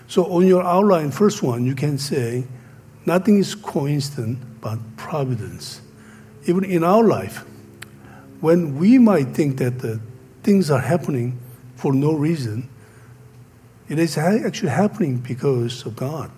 So 0.07 0.25
on 0.25 0.47
your 0.47 0.63
outline, 0.63 1.11
first 1.11 1.43
one, 1.43 1.65
you 1.65 1.75
can 1.75 1.97
say, 1.97 2.45
nothing 3.05 3.37
is 3.37 3.55
coincident 3.55 4.39
but 4.61 4.79
providence. 4.95 5.81
Even 6.45 6.63
in 6.63 6.83
our 6.83 7.03
life, 7.03 7.45
when 8.41 8.77
we 8.77 8.97
might 8.97 9.29
think 9.29 9.57
that 9.57 9.79
the 9.79 9.99
things 10.43 10.71
are 10.71 10.79
happening 10.79 11.37
for 11.75 11.93
no 11.93 12.13
reason, 12.13 12.69
it 13.89 13.99
is 13.99 14.17
actually 14.17 14.69
happening 14.69 15.17
because 15.17 15.85
of 15.85 15.95
God. 15.95 16.31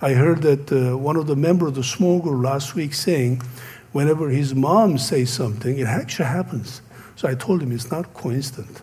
I 0.00 0.12
heard 0.12 0.42
that 0.42 0.70
uh, 0.70 0.96
one 0.96 1.16
of 1.16 1.26
the 1.26 1.36
members 1.36 1.68
of 1.68 1.74
the 1.76 1.84
small 1.84 2.20
group 2.20 2.44
last 2.44 2.74
week 2.74 2.92
saying, 2.92 3.42
whenever 3.92 4.28
his 4.28 4.54
mom 4.54 4.98
says 4.98 5.32
something, 5.32 5.78
it 5.78 5.86
actually 5.86 6.26
happens. 6.26 6.82
So 7.16 7.28
I 7.28 7.34
told 7.34 7.62
him 7.62 7.72
it's 7.72 7.90
not 7.90 8.12
coincident. 8.12 8.82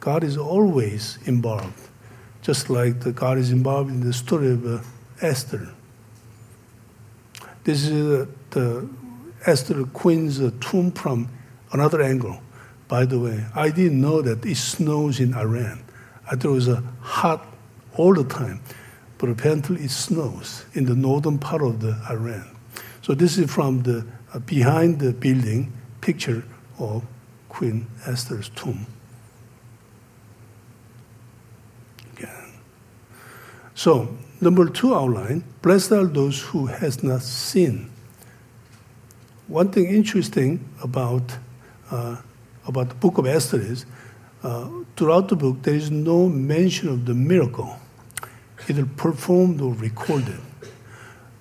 God 0.00 0.22
is 0.22 0.36
always 0.36 1.18
involved, 1.24 1.88
just 2.42 2.68
like 2.68 3.00
the 3.00 3.12
God 3.12 3.38
is 3.38 3.50
involved 3.50 3.90
in 3.90 4.00
the 4.00 4.12
story 4.12 4.50
of 4.50 4.66
uh, 4.66 4.82
Esther. 5.22 5.68
This 7.64 7.86
is 7.86 8.20
uh, 8.20 8.26
the 8.50 8.88
Esther 9.46 9.84
Queen's 9.84 10.40
uh, 10.40 10.50
tomb 10.60 10.92
from 10.92 11.28
another 11.72 12.02
angle. 12.02 12.40
By 12.86 13.06
the 13.06 13.18
way, 13.18 13.44
I 13.54 13.70
didn't 13.70 14.00
know 14.00 14.22
that 14.22 14.44
it 14.44 14.56
snows 14.56 15.20
in 15.20 15.34
Iran. 15.34 15.84
I 16.30 16.36
thought 16.36 16.44
it 16.44 16.48
was 16.48 16.68
hot 17.00 17.46
all 17.96 18.14
the 18.14 18.24
time, 18.24 18.60
but 19.18 19.30
apparently 19.30 19.84
it 19.84 19.90
snows 19.90 20.64
in 20.74 20.84
the 20.84 20.94
northern 20.94 21.38
part 21.38 21.62
of 21.62 21.80
the 21.80 22.00
Iran. 22.10 22.46
So 23.02 23.14
this 23.14 23.38
is 23.38 23.50
from 23.50 23.82
the 23.82 24.06
uh, 24.34 24.38
behind 24.40 25.00
the 25.00 25.12
building 25.12 25.72
picture 26.02 26.44
of 26.78 27.02
Queen 27.48 27.86
Esther's 28.06 28.50
tomb. 28.50 28.86
Again. 32.16 32.52
So, 33.74 34.16
number 34.40 34.68
two 34.68 34.94
outline, 34.94 35.44
blessed 35.62 35.92
are 35.92 36.04
those 36.04 36.42
who 36.42 36.66
has 36.66 37.02
not 37.02 37.22
seen. 37.22 37.90
One 39.46 39.70
thing 39.70 39.86
interesting 39.86 40.68
about, 40.82 41.38
uh, 41.90 42.16
about 42.66 42.90
the 42.90 42.94
book 42.96 43.16
of 43.16 43.26
Esther 43.26 43.60
is, 43.60 43.86
uh, 44.42 44.68
throughout 44.96 45.28
the 45.28 45.36
book, 45.36 45.62
there 45.62 45.74
is 45.74 45.90
no 45.90 46.28
mention 46.28 46.88
of 46.88 47.06
the 47.06 47.14
miracle, 47.14 47.76
either 48.68 48.86
performed 48.86 49.60
or 49.60 49.74
recorded. 49.74 50.40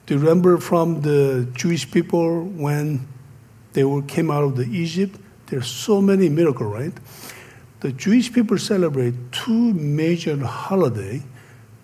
Do 0.05 0.13
you 0.13 0.19
remember 0.19 0.57
from 0.57 1.01
the 1.01 1.47
Jewish 1.53 1.89
people 1.91 2.45
when 2.45 3.07
they 3.73 3.83
were, 3.83 4.01
came 4.03 4.31
out 4.31 4.43
of 4.43 4.55
the 4.55 4.63
Egypt? 4.63 5.19
There's 5.47 5.67
so 5.67 6.01
many 6.01 6.29
miracles, 6.29 6.73
right? 6.73 6.93
The 7.81 7.91
Jewish 7.91 8.33
people 8.33 8.57
celebrate 8.57 9.13
two 9.31 9.73
major 9.73 10.37
holidays 10.45 11.23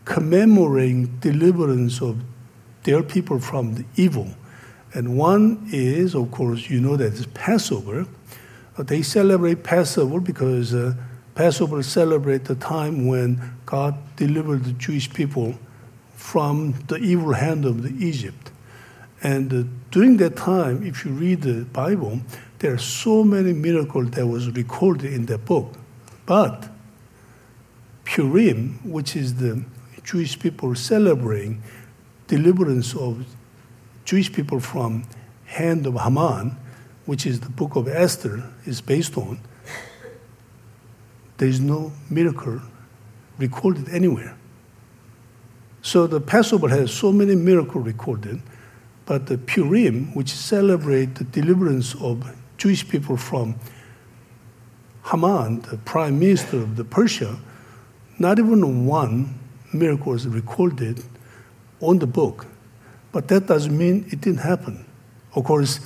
commemorating 0.06 1.18
deliverance 1.20 2.02
of 2.02 2.18
their 2.84 3.04
people 3.04 3.40
from 3.40 3.76
the 3.76 3.86
evil. 3.96 4.28
And 4.94 5.18
one 5.18 5.68
is, 5.72 6.16
of 6.16 6.32
course, 6.32 6.70
you 6.70 6.80
know 6.80 6.98
that 6.98 7.14
it's 7.14 7.26
Passover. 7.34 8.06
They 8.78 9.04
celebrate 9.04 9.64
Passover 9.64 10.20
because 10.20 10.74
uh, 10.74 10.96
Passover 11.36 11.84
celebrates 11.84 12.48
the 12.48 12.56
time 12.56 13.08
when 13.08 13.58
God 13.66 13.96
delivered 14.16 14.66
the 14.66 14.74
Jewish 14.74 15.12
people 15.12 15.56
from 16.16 16.74
the 16.88 16.98
evil 16.98 17.34
hand 17.34 17.66
of 17.66 17.84
the 17.84 18.06
Egypt. 18.06 18.52
And 19.22 19.54
uh, 19.54 19.64
during 19.92 20.18
that 20.18 20.36
time, 20.36 20.86
if 20.86 21.06
you 21.06 21.12
read 21.12 21.42
the 21.44 21.66
Bible, 21.66 22.22
there 22.60 22.74
are 22.74 22.80
so 22.80 23.24
many 23.24 23.54
miracles 23.54 24.12
that 24.12 24.26
was 24.26 24.50
recorded 24.52 25.14
in 25.14 25.26
that 25.28 25.46
book. 25.46 25.74
But 26.26 26.70
Purim, 28.06 28.80
which 28.84 29.16
is 29.16 29.36
the 29.36 29.64
Jewish 30.04 30.40
people 30.40 30.76
celebrating 30.76 31.62
deliverance 32.28 32.96
of 32.96 33.26
Jewish 34.06 34.32
people 34.32 34.60
from 34.60 35.04
hand 35.46 35.86
of 35.86 35.96
Haman, 35.96 36.58
which 37.06 37.26
is 37.26 37.40
the 37.40 37.50
book 37.50 37.76
of 37.76 37.88
Esther 37.88 38.44
is 38.66 38.82
based 38.82 39.18
on, 39.18 39.40
there 41.38 41.48
is 41.48 41.60
no 41.60 41.92
miracle 42.10 42.62
recorded 43.38 43.90
anywhere. 43.90 44.36
So 45.82 46.08
the 46.08 46.22
Passover 46.22 46.70
has 46.70 46.94
so 46.94 47.12
many 47.12 47.36
miracles 47.36 47.86
recorded, 47.86 48.42
but 49.06 49.28
the 49.28 49.38
Purim, 49.38 50.14
which 50.14 50.32
celebrate 50.32 51.16
the 51.16 51.26
deliverance 51.26 51.94
of 51.96 52.34
Jewish 52.58 52.88
people 52.88 53.18
from 53.18 53.56
Haman, 55.12 55.62
the 55.62 55.78
prime 55.78 56.20
minister 56.20 56.58
of 56.58 56.78
the 56.78 56.86
Persia, 56.86 57.38
not 58.18 58.40
even 58.40 58.86
one 58.86 59.38
miracles 59.74 60.26
recorded 60.26 61.04
on 61.82 62.00
the 62.00 62.08
book, 62.08 62.46
but 63.12 63.28
that 63.28 63.48
doesn't 63.48 63.78
mean 63.78 64.06
it 64.10 64.22
didn't 64.22 64.40
happen. 64.40 64.86
Of 65.36 65.44
course, 65.44 65.82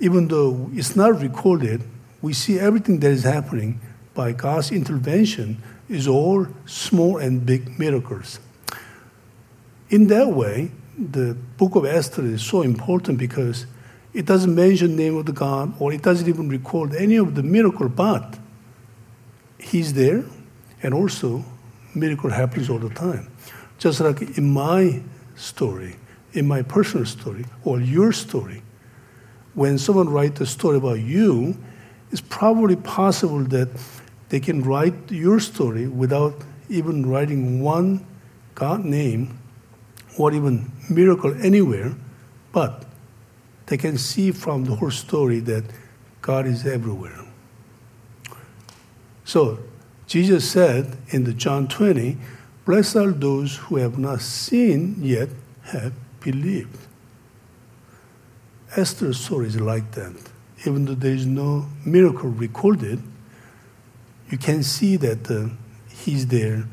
even 0.00 0.28
though 0.28 0.70
it's 0.72 0.96
not 0.96 1.20
recorded, 1.20 1.82
we 2.22 2.32
see 2.32 2.58
everything 2.58 3.00
that 3.00 3.10
is 3.10 3.24
happening 3.24 3.80
by 4.14 4.32
God's 4.32 4.72
intervention 4.72 5.62
is 5.88 6.08
all 6.08 6.46
small 6.66 7.18
and 7.18 7.44
big 7.44 7.78
miracles. 7.78 8.40
In 9.90 10.06
that 10.08 10.28
way, 10.28 10.70
the 10.98 11.34
book 11.56 11.74
of 11.74 11.84
Esther 11.84 12.24
is 12.24 12.42
so 12.42 12.62
important 12.62 13.18
because 13.18 13.66
it 14.12 14.26
doesn't 14.26 14.54
mention 14.54 14.96
the 14.96 15.02
name 15.02 15.16
of 15.16 15.26
the 15.26 15.32
God 15.32 15.74
or 15.78 15.92
it 15.92 16.02
doesn't 16.02 16.28
even 16.28 16.48
record 16.48 16.94
any 16.94 17.16
of 17.16 17.34
the 17.34 17.42
miracle, 17.42 17.88
but 17.88 18.38
he's 19.58 19.92
there 19.94 20.24
and 20.82 20.94
also 20.94 21.44
miracle 21.94 22.30
happens 22.30 22.70
all 22.70 22.78
the 22.78 22.90
time. 22.90 23.30
Just 23.78 24.00
like 24.00 24.38
in 24.38 24.52
my 24.52 25.00
story, 25.36 25.96
in 26.32 26.46
my 26.46 26.62
personal 26.62 27.06
story, 27.06 27.44
or 27.64 27.80
your 27.80 28.12
story, 28.12 28.62
when 29.54 29.78
someone 29.78 30.08
writes 30.08 30.40
a 30.40 30.46
story 30.46 30.76
about 30.76 31.00
you, 31.00 31.56
it's 32.10 32.20
probably 32.20 32.76
possible 32.76 33.40
that 33.44 33.68
they 34.28 34.40
can 34.40 34.62
write 34.62 34.94
your 35.10 35.40
story 35.40 35.86
without 35.86 36.34
even 36.68 37.08
writing 37.08 37.60
one 37.60 38.06
God 38.54 38.84
name 38.84 39.38
or 40.18 40.32
even 40.32 40.70
miracle 40.88 41.34
anywhere, 41.42 41.94
but 42.52 42.84
they 43.66 43.76
can 43.76 43.98
see 43.98 44.32
from 44.32 44.64
the 44.64 44.76
whole 44.76 44.90
story 44.90 45.40
that 45.40 45.64
God 46.22 46.46
is 46.46 46.66
everywhere. 46.66 47.24
So 49.24 49.60
Jesus 50.06 50.50
said 50.50 50.96
in 51.10 51.24
the 51.24 51.32
John 51.32 51.68
20, 51.68 52.16
Blessed 52.64 52.96
are 52.96 53.12
those 53.12 53.56
who 53.56 53.76
have 53.76 53.98
not 53.98 54.20
seen 54.20 54.96
yet 54.98 55.28
have 55.62 55.92
believed. 56.20 56.86
Esther's 58.76 59.18
story 59.18 59.48
is 59.48 59.60
like 59.60 59.90
that. 59.92 60.14
Even 60.60 60.84
though 60.84 60.94
there 60.94 61.14
is 61.14 61.26
no 61.26 61.66
miracle 61.84 62.30
recorded, 62.30 63.02
you 64.30 64.38
can 64.38 64.62
see 64.62 64.96
that 64.96 65.30
uh, 65.30 65.48
he's 65.88 66.26
there. 66.26 66.64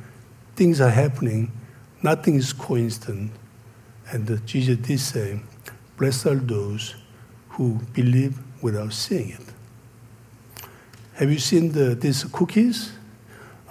Things 0.56 0.80
are 0.80 0.90
happening. 0.90 1.52
Nothing 2.04 2.36
is 2.36 2.54
coincident. 2.54 3.32
And 4.12 4.30
uh, 4.30 4.38
Jesus 4.46 4.78
did 4.78 5.00
say, 5.00 5.40
Blessed 5.98 6.28
are 6.28 6.36
those 6.36 6.96
who 7.50 7.80
believe 7.94 8.38
without 8.62 8.94
seeing 8.94 9.32
it. 9.32 10.68
Have 11.14 11.32
you 11.32 11.40
seen 11.40 11.72
the, 11.72 11.96
these 11.96 12.24
cookies? 12.26 12.92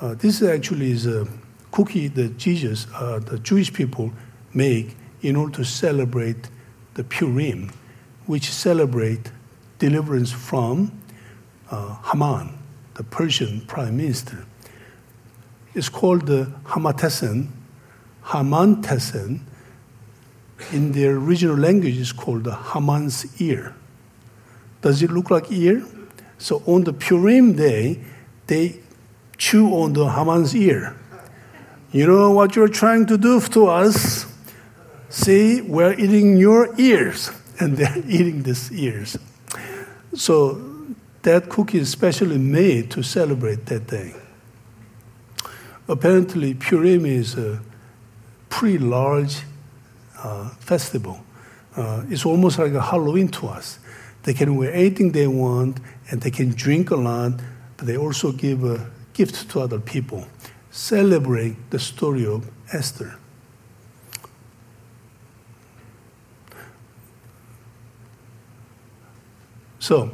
Uh, 0.01 0.15
this 0.15 0.43
actually 0.43 0.91
is 0.91 1.07
a 1.07 1.29
cookie 1.71 2.09
that 2.09 2.37
Jesus, 2.37 2.89
uh, 2.95 3.21
the 3.21 3.39
Jewish 3.39 3.73
people, 3.73 4.12
make 4.53 4.97
in 5.23 5.37
order 5.37 5.55
to 5.59 5.65
celebrate 5.65 6.51
the 6.95 7.05
Purim, 7.05 7.71
which 8.27 8.51
celebrate 8.51 9.31
deliverance 9.79 10.33
from 10.33 10.93
uh, 11.71 11.97
Haman, 12.11 12.59
the 12.95 13.05
Persian 13.05 13.62
prime 13.67 13.97
minister. 13.97 14.45
It's 15.75 15.89
called 15.89 16.27
the 16.27 16.53
Hamantaschen. 16.65 17.49
Hamantaschen, 18.25 19.41
in 20.73 20.93
their 20.93 21.17
original 21.17 21.57
language, 21.57 21.99
is 21.99 22.12
called 22.12 22.45
the 22.45 22.57
Haman's 22.57 23.41
ear. 23.41 23.75
Does 24.81 25.03
it 25.03 25.11
look 25.11 25.31
like 25.31 25.51
ear? 25.53 25.85
So 26.39 26.62
on 26.67 26.85
the 26.85 26.93
Purim 26.93 27.55
day, 27.55 28.01
they 28.47 28.81
chew 29.37 29.69
on 29.69 29.93
the 29.93 30.09
Haman's 30.11 30.55
ear. 30.55 30.97
You 31.93 32.07
know 32.07 32.31
what 32.31 32.57
you're 32.57 32.69
trying 32.69 33.07
to 33.07 33.17
do 33.17 33.41
to 33.41 33.69
us? 33.69 34.27
See, 35.09 35.61
we're 35.61 35.93
eating 35.93 36.37
your 36.37 36.75
ears, 36.79 37.31
and 37.59 37.77
they're 37.77 37.99
eating 38.07 38.42
these 38.42 38.73
ears. 38.73 39.19
So 40.14 40.61
that 41.23 41.49
cookie 41.49 41.79
is 41.79 41.90
specially 41.90 42.38
made 42.38 42.90
to 42.92 43.03
celebrate 43.03 43.66
that 43.66 43.87
day. 43.87 44.14
apparently 45.88 46.55
Purim 46.55 47.07
is 47.07 47.37
a 47.37 47.61
pretty 48.49 48.79
large 48.79 49.42
uh, 50.23 50.49
festival. 50.61 51.21
Uh, 51.77 52.05
it's 52.09 52.25
almost 52.25 52.59
like 52.59 52.73
a 52.73 52.81
Halloween 52.81 53.29
to 53.29 53.49
us. 53.49 53.79
They 54.23 54.35
can 54.35 54.57
wear 54.57 54.73
anything 54.73 55.12
they 55.12 55.27
want 55.27 55.79
and 56.11 56.21
they 56.21 56.31
can 56.31 56.51
drink 56.51 56.90
a 56.90 56.97
lot, 56.97 57.33
but 57.77 57.87
they 57.87 57.97
also 57.97 58.33
give 58.33 58.64
a 58.64 58.90
gift 59.12 59.51
to 59.51 59.61
other 59.61 59.79
people. 59.79 60.27
Celebrate 60.71 61.71
the 61.71 61.79
story 61.79 62.27
of 62.27 62.51
Esther. 62.73 63.19
So, 69.87 70.11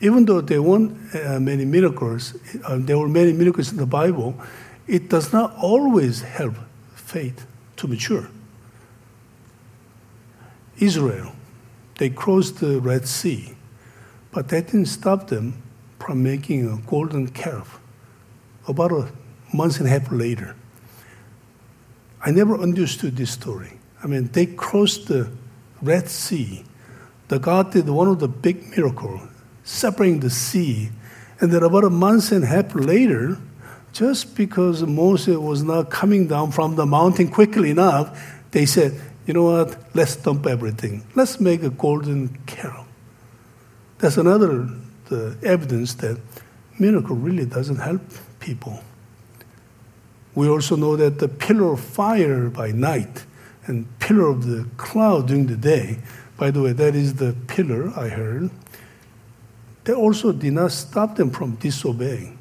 even 0.00 0.24
though 0.24 0.40
there 0.40 0.60
weren't 0.60 0.98
uh, 1.14 1.38
many 1.38 1.64
miracles, 1.64 2.34
uh, 2.64 2.78
there 2.80 2.98
were 2.98 3.08
many 3.08 3.32
miracles 3.32 3.70
in 3.70 3.78
the 3.78 3.86
Bible, 3.86 4.34
it 4.88 5.08
does 5.08 5.32
not 5.32 5.54
always 5.62 6.22
help 6.22 6.56
faith 6.96 7.46
to 7.76 7.86
mature. 7.86 8.28
Israel, 10.80 11.36
they 11.98 12.10
crossed 12.10 12.58
the 12.58 12.80
Red 12.80 13.06
Sea, 13.06 13.54
but 14.32 14.48
that 14.48 14.66
didn't 14.66 14.86
stop 14.86 15.28
them 15.28 15.54
from 16.00 16.20
making 16.24 16.68
a 16.68 16.78
golden 16.90 17.28
calf 17.28 17.78
about 18.66 18.90
a 18.90 19.12
month 19.54 19.78
and 19.78 19.86
a 19.86 19.90
half 19.90 20.10
later. 20.10 20.56
I 22.26 22.32
never 22.32 22.58
understood 22.58 23.16
this 23.16 23.30
story. 23.30 23.78
I 24.02 24.08
mean, 24.08 24.30
they 24.32 24.46
crossed 24.46 25.06
the 25.06 25.30
Red 25.80 26.08
Sea. 26.08 26.64
The 27.32 27.38
God 27.38 27.72
did 27.72 27.88
one 27.88 28.08
of 28.08 28.18
the 28.18 28.28
big 28.28 28.76
miracles 28.76 29.22
separating 29.64 30.20
the 30.20 30.28
sea. 30.28 30.90
And 31.40 31.50
then 31.50 31.62
about 31.62 31.82
a 31.82 31.88
month 31.88 32.30
and 32.30 32.44
a 32.44 32.46
half 32.46 32.74
later, 32.74 33.38
just 33.94 34.36
because 34.36 34.82
Moses 34.82 35.38
was 35.38 35.62
not 35.62 35.88
coming 35.88 36.28
down 36.28 36.52
from 36.52 36.76
the 36.76 36.84
mountain 36.84 37.30
quickly 37.30 37.70
enough, 37.70 38.22
they 38.50 38.66
said, 38.66 39.00
you 39.24 39.32
know 39.32 39.44
what, 39.44 39.78
let's 39.94 40.14
dump 40.14 40.46
everything. 40.46 41.06
Let's 41.14 41.40
make 41.40 41.62
a 41.62 41.70
golden 41.70 42.36
calf. 42.44 42.86
That's 43.96 44.18
another 44.18 44.68
the 45.06 45.38
evidence 45.42 45.94
that 45.94 46.20
miracle 46.78 47.16
really 47.16 47.46
doesn't 47.46 47.78
help 47.78 48.02
people. 48.40 48.84
We 50.34 50.50
also 50.50 50.76
know 50.76 50.96
that 50.96 51.18
the 51.18 51.28
pillar 51.28 51.72
of 51.72 51.80
fire 51.80 52.50
by 52.50 52.72
night 52.72 53.24
and 53.64 53.86
pillar 54.00 54.28
of 54.28 54.44
the 54.44 54.68
cloud 54.76 55.28
during 55.28 55.46
the 55.46 55.56
day, 55.56 55.96
by 56.36 56.50
the 56.50 56.62
way, 56.62 56.72
that 56.72 56.94
is 56.94 57.14
the 57.14 57.34
pillar 57.46 57.92
I 57.96 58.08
heard 58.08 58.50
they 59.84 59.92
also 59.92 60.32
did 60.32 60.52
not 60.52 60.72
stop 60.72 61.16
them 61.16 61.30
from 61.30 61.56
disobeying. 61.56 62.38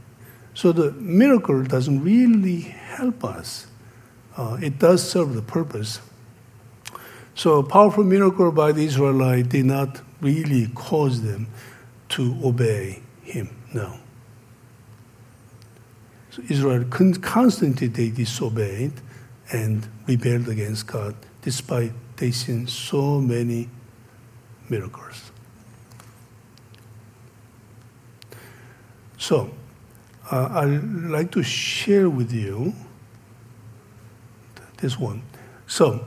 So 0.53 0.71
the 0.71 0.91
miracle 0.91 1.63
doesn't 1.63 2.03
really 2.03 2.61
help 2.61 3.23
us. 3.23 3.67
Uh, 4.37 4.57
it 4.61 4.79
does 4.79 5.07
serve 5.09 5.33
the 5.33 5.41
purpose. 5.41 6.01
So 7.33 7.59
a 7.59 7.63
powerful 7.63 8.03
miracle 8.03 8.51
by 8.51 8.71
the 8.73 8.83
Israelite 8.83 9.49
did 9.49 9.65
not 9.65 10.01
really 10.19 10.67
cause 10.75 11.21
them 11.21 11.47
to 12.09 12.37
obey 12.43 13.01
him. 13.23 13.49
No. 13.73 13.97
So 16.31 16.43
Israel 16.49 16.83
constantly 16.85 17.87
they 17.87 18.09
disobeyed 18.09 18.93
and 19.51 19.87
rebelled 20.07 20.47
against 20.47 20.87
God, 20.87 21.15
despite 21.41 21.93
they 22.17 22.31
seen 22.31 22.67
so 22.67 23.19
many 23.19 23.69
miracles. 24.71 25.31
So, 29.17 29.51
uh, 30.31 30.47
I'd 30.51 30.83
like 31.11 31.29
to 31.31 31.43
share 31.43 32.09
with 32.09 32.31
you 32.31 32.73
this 34.77 34.97
one. 34.97 35.21
So, 35.67 36.05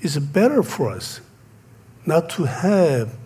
it's 0.00 0.18
better 0.18 0.62
for 0.62 0.90
us 0.90 1.20
not 2.06 2.30
to 2.30 2.44
have 2.44 3.16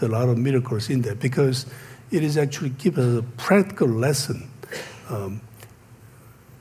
a 0.00 0.08
lot 0.08 0.28
of 0.28 0.36
miracles 0.36 0.90
in 0.90 1.00
there 1.02 1.14
because 1.14 1.66
it 2.10 2.22
is 2.22 2.36
actually 2.36 2.70
give 2.70 2.98
us 2.98 3.18
a 3.18 3.22
practical 3.22 3.88
lesson 3.88 4.50
um, 5.08 5.40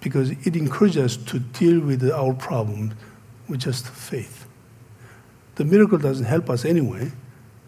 because 0.01 0.31
it 0.31 0.55
encourages 0.55 1.17
us 1.17 1.25
to 1.25 1.39
deal 1.39 1.79
with 1.79 2.09
our 2.09 2.33
problem 2.33 2.95
with 3.47 3.59
just 3.59 3.87
faith. 3.87 4.45
The 5.55 5.65
miracle 5.65 5.97
doesn't 5.97 6.25
help 6.25 6.49
us 6.49 6.65
anyway, 6.65 7.11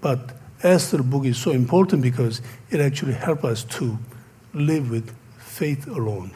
but 0.06 0.20
Esther 0.62 1.02
book 1.02 1.26
is 1.26 1.36
so 1.36 1.50
important 1.50 2.04
because 2.04 2.40
it 2.70 2.80
actually 2.80 3.14
helps 3.14 3.44
us 3.44 3.64
to 3.64 3.98
live 4.54 4.92
with 4.92 5.16
faith 5.40 5.88
alone, 5.88 6.30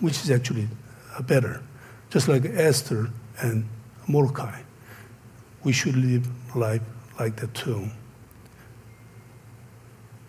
which 0.00 0.14
is 0.24 0.28
actually 0.28 0.66
better. 1.20 1.62
Just 2.10 2.26
like 2.26 2.44
Esther 2.44 3.10
and 3.38 3.68
Mordecai, 4.08 4.60
we 5.62 5.72
should 5.72 5.94
live 5.94 6.26
life 6.56 6.82
like 7.20 7.36
that 7.36 7.54
too. 7.54 7.88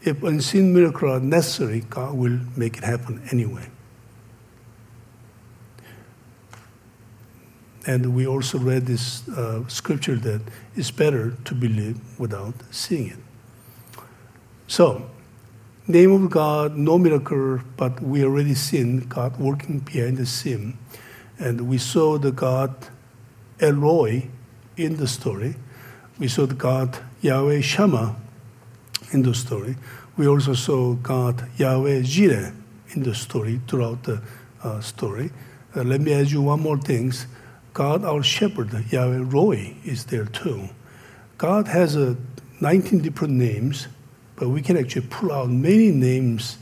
If 0.04 0.22
unseen 0.22 0.72
miracles 0.72 1.14
are 1.14 1.20
necessary, 1.20 1.80
God 1.80 2.16
will 2.16 2.40
make 2.56 2.78
it 2.78 2.84
happen 2.84 3.28
anyway. 3.32 3.72
And 7.88 8.14
we 8.14 8.28
also 8.28 8.60
read 8.60 8.86
this 8.86 9.28
uh, 9.30 9.66
scripture 9.70 10.18
that 10.18 10.42
it's 10.76 10.92
better 10.92 11.32
to 11.46 11.56
believe 11.56 11.98
without 12.20 12.54
seeing 12.70 13.08
it. 13.08 13.20
So, 14.68 15.10
name 15.88 16.12
of 16.12 16.30
God, 16.30 16.76
no 16.76 16.98
miracle, 16.98 17.62
but 17.78 18.02
we 18.02 18.26
already 18.26 18.56
seen 18.56 19.08
God 19.08 19.40
working 19.40 19.80
behind 19.80 20.18
the 20.18 20.26
scene. 20.26 20.78
And 21.40 21.70
we 21.70 21.78
saw 21.78 22.18
the 22.18 22.34
God 22.34 22.76
El 23.62 23.76
Roi 23.76 24.28
in 24.76 24.98
the 24.98 25.08
story. 25.08 25.56
We 26.20 26.28
saw 26.28 26.46
the 26.46 26.56
God 26.56 27.00
Yahweh 27.22 27.62
Shammah 27.62 28.18
in 29.14 29.24
the 29.24 29.34
story. 29.34 29.78
We 30.18 30.28
also 30.28 30.56
saw 30.56 30.94
God 30.96 31.50
Yahweh 31.58 32.02
Jireh 32.02 32.54
in 32.90 33.04
the 33.04 33.16
story 33.16 33.62
throughout 33.66 34.04
the 34.04 34.22
uh, 34.62 34.82
story. 34.82 35.32
Uh, 35.74 35.84
let 35.84 36.02
me 36.02 36.14
add 36.14 36.30
you 36.30 36.42
one 36.42 36.60
more 36.60 36.78
thing. 36.78 37.14
God, 37.78 38.04
our 38.04 38.24
shepherd, 38.24 38.74
Yahweh 38.92 39.22
Roi, 39.22 39.76
is 39.86 40.06
there 40.06 40.26
too. 40.26 40.70
God 41.38 41.68
has 41.68 41.96
uh, 41.96 42.16
19 42.60 43.02
different 43.02 43.36
names 43.36 43.88
but 44.38 44.50
we 44.50 44.62
can 44.62 44.78
actually 44.78 45.06
pull 45.10 45.32
out 45.32 45.50
many 45.50 45.92
names 45.92 46.58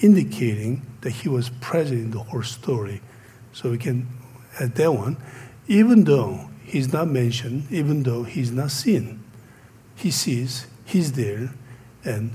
indicating 0.00 0.82
that 1.02 1.10
he 1.10 1.28
was 1.28 1.50
present 1.60 2.00
in 2.00 2.10
the 2.10 2.18
whole 2.18 2.42
story. 2.42 3.00
So 3.52 3.70
we 3.70 3.78
can 3.78 4.08
add 4.58 4.74
that 4.74 4.92
one. 4.92 5.18
Even 5.68 6.04
though 6.04 6.50
he's 6.64 6.92
not 6.92 7.08
mentioned, 7.08 7.66
even 7.70 8.02
though 8.02 8.24
he's 8.24 8.50
not 8.50 8.70
seen, 8.70 9.22
he 9.94 10.10
sees, 10.10 10.66
he's 10.84 11.12
there, 11.12 11.50
and 12.02 12.32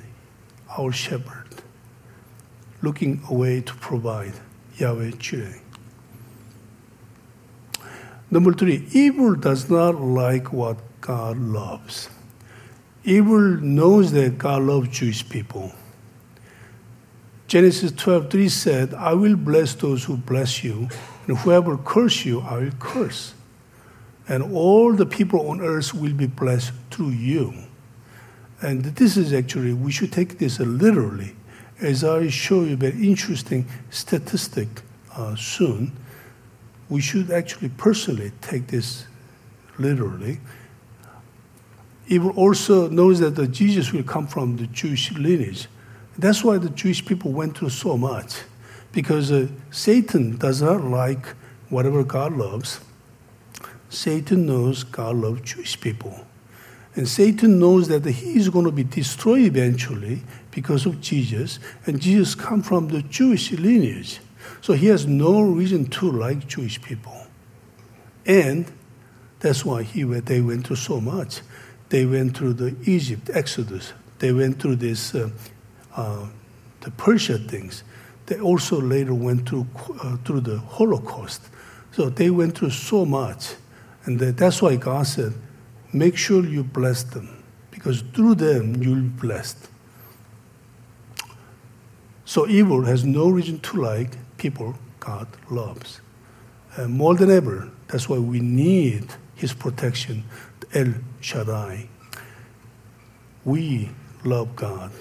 our 0.78 0.92
shepherd, 0.92 1.48
looking 2.82 3.22
away 3.30 3.62
to 3.62 3.74
provide 3.76 4.34
Yahweh 4.78 5.12
Jireh. 5.18 5.60
Number 8.32 8.54
three, 8.54 8.88
evil 8.94 9.36
does 9.36 9.70
not 9.70 10.00
like 10.00 10.54
what 10.54 10.78
God 11.02 11.38
loves. 11.38 12.10
Evil 13.04 13.58
knows 13.58 14.14
that 14.14 14.38
God 14.38 14.64
loves 14.64 14.88
Jewish 14.88 15.28
people. 15.28 15.74
Genesis 17.48 17.92
12:3 17.92 18.50
said, 18.50 18.94
I 18.94 19.14
will 19.14 19.36
bless 19.36 19.74
those 19.74 20.06
who 20.06 20.16
bless 20.16 20.64
you, 20.64 20.88
and 21.28 21.38
whoever 21.40 21.78
curse 21.78 22.24
you, 22.24 22.40
I 22.40 22.60
will 22.60 22.72
curse. 22.80 23.34
And 24.30 24.42
all 24.54 24.94
the 24.94 25.06
people 25.06 25.50
on 25.50 25.60
earth 25.60 25.94
will 25.94 26.14
be 26.14 26.28
blessed 26.28 26.72
through 26.90 27.10
you. 27.10 27.54
And 28.62 28.86
this 28.86 29.18
is 29.18 29.34
actually, 29.34 29.74
we 29.74 29.92
should 29.92 30.14
take 30.14 30.38
this 30.38 30.60
literally. 30.60 31.36
As 31.82 32.06
I 32.06 32.30
show 32.30 32.64
you 32.64 32.78
very 32.78 33.06
interesting 33.06 33.66
statistic 33.90 34.70
uh, 35.18 35.36
soon, 35.36 35.92
we 36.92 37.02
should 37.02 37.32
actually 37.32 37.70
personally 37.70 38.32
take 38.42 38.68
this 38.68 39.08
literally 39.80 40.40
evil 42.12 42.32
also 42.32 42.90
knows 42.90 43.20
that 43.20 43.36
the 43.36 43.48
Jesus 43.48 43.94
will 43.94 44.04
come 44.04 44.28
from 44.28 44.58
the 44.58 44.68
Jewish 44.68 45.12
lineage. 45.14 45.68
That's 46.18 46.44
why 46.44 46.58
the 46.58 46.70
Jewish 46.70 47.06
people 47.06 47.32
went 47.32 47.58
through 47.58 47.70
so 47.70 47.98
much, 47.98 48.42
because 48.92 49.32
uh, 49.32 49.48
Satan 49.72 50.38
does 50.38 50.62
not 50.62 50.84
like 50.84 51.26
whatever 51.70 52.04
God 52.04 52.34
loves. 52.34 52.82
Satan 53.90 54.46
knows 54.46 54.84
God 54.84 55.16
loves 55.16 55.42
Jewish 55.42 55.80
people. 55.80 56.26
And 56.96 57.08
Satan 57.08 57.60
knows 57.60 57.88
that 57.88 58.06
he 58.06 58.36
is 58.36 58.50
going 58.50 58.66
to 58.66 58.72
be 58.74 58.84
destroyed 58.84 59.44
eventually 59.44 60.24
because 60.52 60.86
of 60.86 61.00
Jesus, 61.00 61.60
and 61.86 62.02
Jesus 62.02 62.36
come 62.36 62.62
from 62.62 62.90
the 62.90 63.02
Jewish 63.04 63.54
lineage. 63.54 64.20
So 64.62 64.74
he 64.74 64.88
has 64.88 65.06
no 65.08 65.42
reason 65.42 65.86
to 65.88 66.12
like 66.12 66.48
Jewish 66.48 66.82
people. 66.82 67.28
And 68.26 68.72
that's 69.40 69.66
why 69.66 69.84
he, 69.84 70.04
they 70.04 70.42
went 70.42 70.68
through 70.68 70.76
so 70.78 71.02
much. 71.02 71.42
They 71.90 72.06
went 72.06 72.38
through 72.38 72.54
the 72.54 72.76
Egypt 72.86 73.30
Exodus. 73.34 73.94
They 74.20 74.32
went 74.32 74.62
through 74.62 74.78
this, 74.78 75.16
uh, 75.16 75.30
uh, 75.96 76.28
the 76.82 76.92
Persia 76.92 77.38
things. 77.38 77.84
they 78.28 78.40
also 78.40 78.80
later 78.80 79.14
went 79.14 79.50
through, 79.50 79.68
uh, 80.02 80.16
through 80.24 80.42
the 80.42 80.60
Holocaust. 80.60 81.42
So 81.92 82.10
they 82.10 82.30
went 82.30 82.58
through 82.58 82.70
so 82.70 83.06
much. 83.06 83.56
And 84.06 84.20
that's 84.20 84.62
why 84.62 84.78
God 84.78 85.06
said, 85.06 85.34
make 85.92 86.16
sure 86.18 86.46
you 86.46 86.64
bless 86.64 87.04
them, 87.04 87.44
because 87.72 88.02
through 88.14 88.36
them 88.36 88.82
you'll 88.82 89.02
be 89.02 89.10
blessed. 89.10 89.68
So 92.24 92.48
evil 92.48 92.86
has 92.86 93.04
no 93.04 93.30
reason 93.30 93.60
to 93.60 93.82
like 93.82 94.16
people 94.42 94.76
God 95.00 95.28
loves. 95.52 96.02
And 96.76 96.94
more 96.94 97.16
than 97.16 97.30
ever, 97.30 97.70
that's 97.88 98.10
why 98.10 98.18
we 98.18 98.40
need 98.40 99.06
His 99.36 99.54
protection, 99.54 100.24
El 100.74 100.94
Shaddai. 101.20 101.88
We 103.46 103.92
love 104.24 104.56
God. 104.56 104.92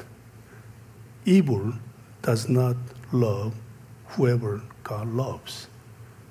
Evil 1.24 1.72
does 2.20 2.48
not 2.48 2.76
love 3.12 3.54
whoever 4.08 4.60
God 4.82 5.08
loves. 5.08 5.68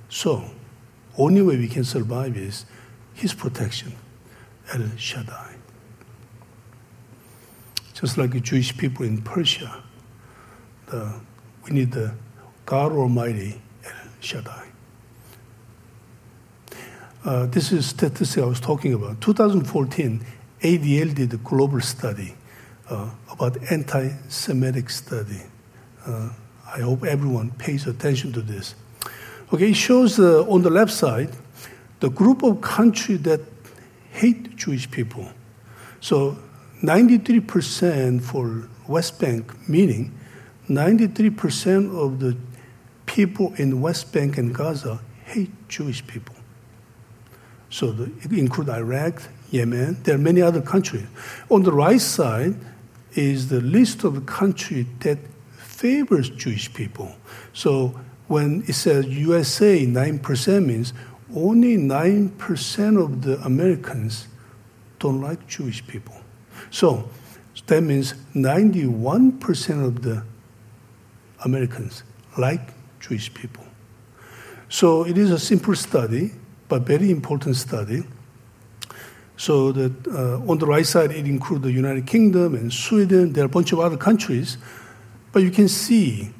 So, 0.10 0.44
only 1.18 1.42
way 1.42 1.58
we 1.58 1.68
can 1.68 1.84
survive 1.84 2.38
is 2.38 2.66
His 3.14 3.34
protection, 3.34 3.96
El 4.74 4.88
Shaddai. 4.98 5.56
Just 7.94 8.18
like 8.18 8.32
the 8.32 8.40
Jewish 8.40 8.78
people 8.78 9.06
in 9.06 9.22
Persia, 9.22 9.84
the, 10.88 11.20
we 11.66 11.72
need 11.72 11.92
the 11.92 12.14
God 12.70 12.92
Almighty, 12.92 13.60
Shaddai. 14.20 14.68
Uh, 17.26 17.48
this 17.48 17.72
is 17.72 17.88
statistic 17.88 18.44
I 18.44 18.46
was 18.46 18.60
talking 18.60 18.94
about. 18.94 19.20
2014, 19.22 20.24
ADL 20.62 21.16
did 21.16 21.34
a 21.34 21.38
global 21.38 21.82
study 21.82 22.36
uh, 22.88 23.10
about 23.32 23.58
anti-Semitic 23.72 24.92
study. 24.92 25.42
Uh, 26.06 26.30
I 26.72 26.82
hope 26.82 27.06
everyone 27.06 27.50
pays 27.58 27.88
attention 27.88 28.34
to 28.34 28.42
this. 28.42 28.76
Okay, 29.52 29.72
it 29.72 29.76
shows 29.76 30.20
uh, 30.20 30.44
on 30.44 30.62
the 30.62 30.70
left 30.70 30.92
side 30.92 31.32
the 32.02 32.12
group 32.12 32.44
of 32.44 32.62
countries 32.62 33.24
that 33.24 33.42
hate 34.12 34.56
Jewish 34.58 34.92
people. 34.92 35.28
So 36.02 36.38
93% 36.84 38.22
for 38.22 38.70
West 38.88 39.20
Bank, 39.20 39.68
meaning 39.68 40.16
93% 40.70 42.00
of 42.00 42.20
the 42.20 42.38
people 43.10 43.54
in 43.56 43.82
West 43.82 44.14
Bank 44.14 44.38
and 44.38 44.54
Gaza 44.54 45.00
hate 45.26 45.52
Jewish 45.68 46.06
people. 46.06 46.36
So 47.72 47.92
the, 47.92 48.12
Iraq, 48.72 49.22
Yemen. 49.50 49.98
There 50.04 50.14
are 50.14 50.20
many 50.20 50.42
other 50.44 50.62
countries. 50.62 51.08
On 51.50 51.64
the 51.64 51.72
right 51.72 52.00
side 52.00 52.56
is 53.14 53.50
the 53.50 53.62
list 53.62 54.04
of 54.04 54.14
the 54.14 54.22
country 54.22 54.86
that 55.00 55.18
favors 55.58 56.30
Jewish 56.30 56.72
people. 56.72 57.16
So 57.54 58.00
when 58.28 58.64
it 58.68 58.74
says 58.74 59.08
USA 59.08 59.86
9% 59.88 60.66
means 60.66 60.94
only 61.36 61.78
9% 61.78 63.04
of 63.04 63.24
the 63.24 63.40
Americans 63.42 64.28
don't 65.00 65.20
like 65.20 65.48
Jewish 65.48 65.86
people. 65.88 66.16
So 66.70 67.10
that 67.66 67.82
means 67.82 68.14
91% 68.36 69.86
of 69.86 70.04
the 70.04 70.24
Americans 71.44 72.04
like 72.38 72.74
Jewish 73.00 73.34
people. 73.34 73.66
So 74.70 75.06
it 75.06 75.18
is 75.18 75.32
a 75.32 75.40
simple 75.40 75.76
study, 75.76 76.32
but 76.68 76.84
very 76.84 77.10
important 77.10 77.56
study. 77.56 78.04
So 79.36 79.72
that 79.72 80.08
uh, 80.08 80.52
on 80.52 80.58
the 80.58 80.66
right 80.66 80.86
side, 80.86 81.12
it 81.12 81.26
includes 81.26 81.64
the 81.64 81.72
United 81.72 82.06
Kingdom 82.06 82.56
and 82.56 82.72
Sweden. 82.72 83.34
There 83.34 83.44
are 83.44 83.46
a 83.46 83.50
bunch 83.50 83.72
of 83.72 83.80
other 83.80 83.98
countries, 83.98 84.58
but 85.32 85.44
you 85.44 85.50
can 85.50 85.68
see, 85.70 86.32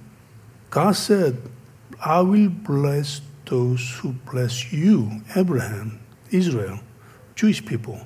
God 0.70 0.96
said, 0.96 1.38
"I 2.04 2.22
will 2.22 2.50
bless 2.50 3.22
those 3.46 3.90
who 4.00 4.14
bless 4.30 4.72
you, 4.72 5.22
Abraham, 5.36 6.00
Israel, 6.30 6.80
Jewish 7.36 7.66
people. 7.66 8.06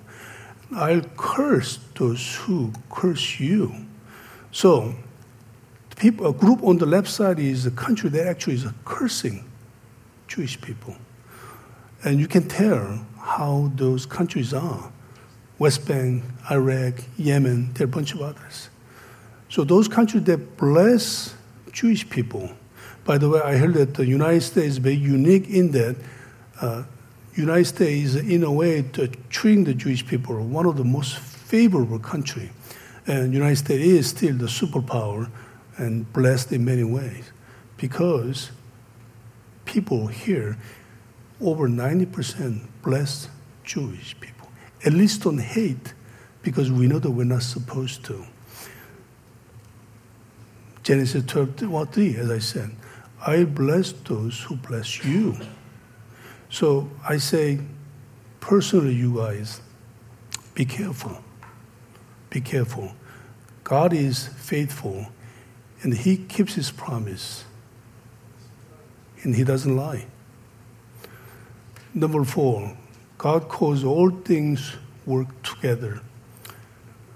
I'll 0.72 1.02
curse 1.18 1.80
those 1.96 2.36
who 2.36 2.72
curse 2.90 3.40
you." 3.40 3.74
So 4.52 4.94
people, 5.96 6.28
a 6.28 6.34
group 6.34 6.64
on 6.64 6.78
the 6.78 6.86
left 6.86 7.10
side 7.10 7.40
is 7.40 7.66
a 7.66 7.72
country 7.72 8.10
that 8.12 8.28
actually 8.28 8.56
is 8.56 8.66
cursing 8.86 9.44
Jewish 10.28 10.60
people. 10.60 10.96
And 12.04 12.20
you 12.20 12.28
can 12.28 12.48
tell 12.48 13.06
how 13.18 13.72
those 13.76 14.06
countries 14.06 14.54
are 14.54 14.92
West 15.60 15.88
Bank, 15.88 16.24
Iraq, 16.52 16.96
Yemen, 17.18 17.72
there 17.74 17.86
are 17.86 17.90
a 17.90 17.94
bunch 17.94 18.14
of 18.14 18.22
others. 18.22 18.70
So 19.50 19.64
those 19.64 19.88
countries 19.88 20.24
that 20.24 20.58
bless 20.58 21.36
Jewish 21.72 22.10
people, 22.10 22.52
by 23.06 23.18
the 23.18 23.30
way, 23.30 23.42
I 23.42 23.56
heard 23.56 23.76
that 23.76 23.94
the 23.94 24.06
United 24.06 24.42
States 24.42 24.68
is 24.68 24.78
very 24.80 24.96
unique 24.96 25.50
in 25.50 25.72
that 25.72 25.96
uh, 26.60 26.84
United 27.36 27.66
States, 27.66 28.16
in 28.16 28.44
a 28.44 28.52
way, 28.52 28.82
to 28.94 29.08
treating 29.30 29.64
the 29.64 29.74
Jewish 29.74 30.06
people, 30.06 30.36
one 30.38 30.66
of 30.66 30.78
the 30.78 30.84
most 30.84 31.18
favorable 31.18 32.00
country. 32.00 32.50
And 33.06 33.34
United 33.34 33.58
States 33.58 33.84
is 33.84 34.10
still 34.10 34.36
the 34.36 34.46
superpower 34.46 35.30
and 35.78 36.12
blessed 36.14 36.52
in 36.52 36.66
many 36.66 36.84
ways 36.84 37.32
because 37.78 38.52
people 39.66 40.08
here, 40.08 40.58
over 41.42 41.68
90% 41.68 42.62
bless 42.84 43.28
Jewish 43.64 44.20
people. 44.20 44.50
At 44.86 44.94
least 44.94 45.24
don't 45.24 45.40
hate 45.40 45.94
because 46.42 46.72
we 46.72 46.88
know 46.88 47.00
that 47.00 47.12
we're 47.12 47.24
not 47.24 47.44
supposed 47.44 48.06
to. 48.06 48.26
Genesis 50.84 51.24
12, 51.26 51.90
3, 51.92 52.16
as 52.18 52.30
I 52.30 52.40
said, 52.40 52.76
I 53.26 53.46
bless 53.46 53.94
those 53.94 54.42
who 54.42 54.58
bless 54.58 55.04
you. 55.06 55.38
So 56.50 56.90
I 57.08 57.18
say, 57.18 57.60
personally, 58.42 58.94
you 58.94 59.16
guys, 59.16 59.62
be 60.54 60.66
careful. 60.66 61.24
Be 62.30 62.42
careful. 62.42 62.94
God 63.64 63.94
is 63.94 64.28
faithful 64.28 65.08
and 65.84 65.94
he 65.94 66.18
keeps 66.18 66.56
his 66.56 66.72
promise. 66.72 67.44
And 69.24 69.36
he 69.36 69.44
doesn't 69.44 69.76
lie. 69.76 70.06
Number 71.94 72.24
four, 72.24 72.76
God 73.18 73.48
calls 73.48 73.84
all 73.84 74.10
things 74.10 74.76
work 75.06 75.28
together 75.44 76.02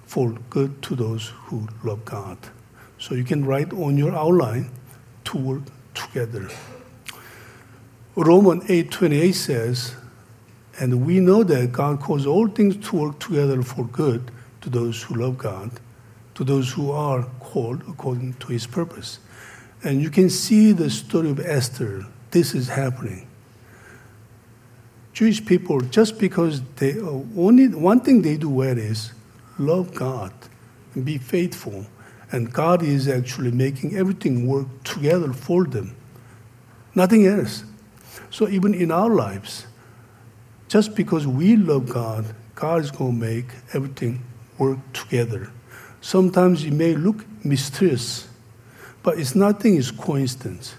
for 0.06 0.32
good 0.50 0.82
to 0.84 0.96
those 0.96 1.30
who 1.46 1.68
love 1.84 2.06
God. 2.06 2.38
So 3.00 3.16
you 3.16 3.24
can 3.24 3.46
write 3.46 3.74
on 3.74 3.98
your 3.98 4.14
outline 4.14 4.70
to 5.26 5.38
work 5.38 5.64
together. 5.94 6.50
Romans 8.16 8.64
8:28 8.66 9.34
says, 9.34 9.96
and 10.80 11.06
we 11.06 11.20
know 11.20 11.44
that 11.44 11.72
God 11.72 12.00
calls 12.00 12.26
all 12.26 12.48
things 12.48 12.78
to 12.90 12.96
work 12.96 13.20
together 13.20 13.62
for 13.64 13.86
good 13.86 14.32
to 14.62 14.70
those 14.70 15.04
who 15.04 15.16
love 15.16 15.38
God 15.38 15.72
to 16.38 16.44
those 16.44 16.72
who 16.72 16.92
are 16.92 17.24
called 17.40 17.82
according 17.90 18.32
to 18.34 18.48
his 18.50 18.68
purpose. 18.68 19.18
And 19.84 20.04
you 20.04 20.12
can 20.12 20.30
see 20.30 20.72
the 20.72 20.88
story 20.92 21.32
of 21.32 21.40
Esther. 21.40 22.06
This 22.30 22.54
is 22.54 22.68
happening. 22.68 23.28
Jewish 25.14 25.44
people, 25.44 25.82
just 25.82 26.20
because 26.20 26.62
they 26.76 27.00
uh, 27.00 27.22
only 27.36 27.70
one 27.70 28.02
thing 28.02 28.22
they 28.22 28.38
do 28.38 28.50
well 28.50 28.78
is 28.78 29.14
love 29.58 29.96
God 29.96 30.32
and 30.94 31.04
be 31.04 31.18
faithful. 31.18 31.88
And 32.32 32.54
God 32.54 32.84
is 32.84 33.08
actually 33.08 33.50
making 33.50 33.96
everything 33.96 34.46
work 34.46 34.68
together 34.84 35.34
for 35.34 35.66
them. 35.66 35.96
Nothing 36.94 37.26
else. 37.26 37.64
So 38.30 38.48
even 38.48 38.76
in 38.76 38.92
our 38.92 39.10
lives, 39.10 39.66
just 40.68 40.94
because 40.94 41.26
we 41.26 41.56
love 41.56 41.90
God, 41.90 42.26
God 42.54 42.84
is 42.84 42.92
going 42.92 43.20
to 43.20 43.26
make 43.26 43.48
everything 43.74 44.24
work 44.60 44.78
together. 44.94 45.52
Sometimes 46.08 46.64
it 46.64 46.72
may 46.72 46.96
look 46.96 47.26
mysterious, 47.44 48.30
but 49.04 49.20
it's 49.20 49.36
nothing 49.36 49.76
is 49.76 49.92
coincidence. 49.92 50.76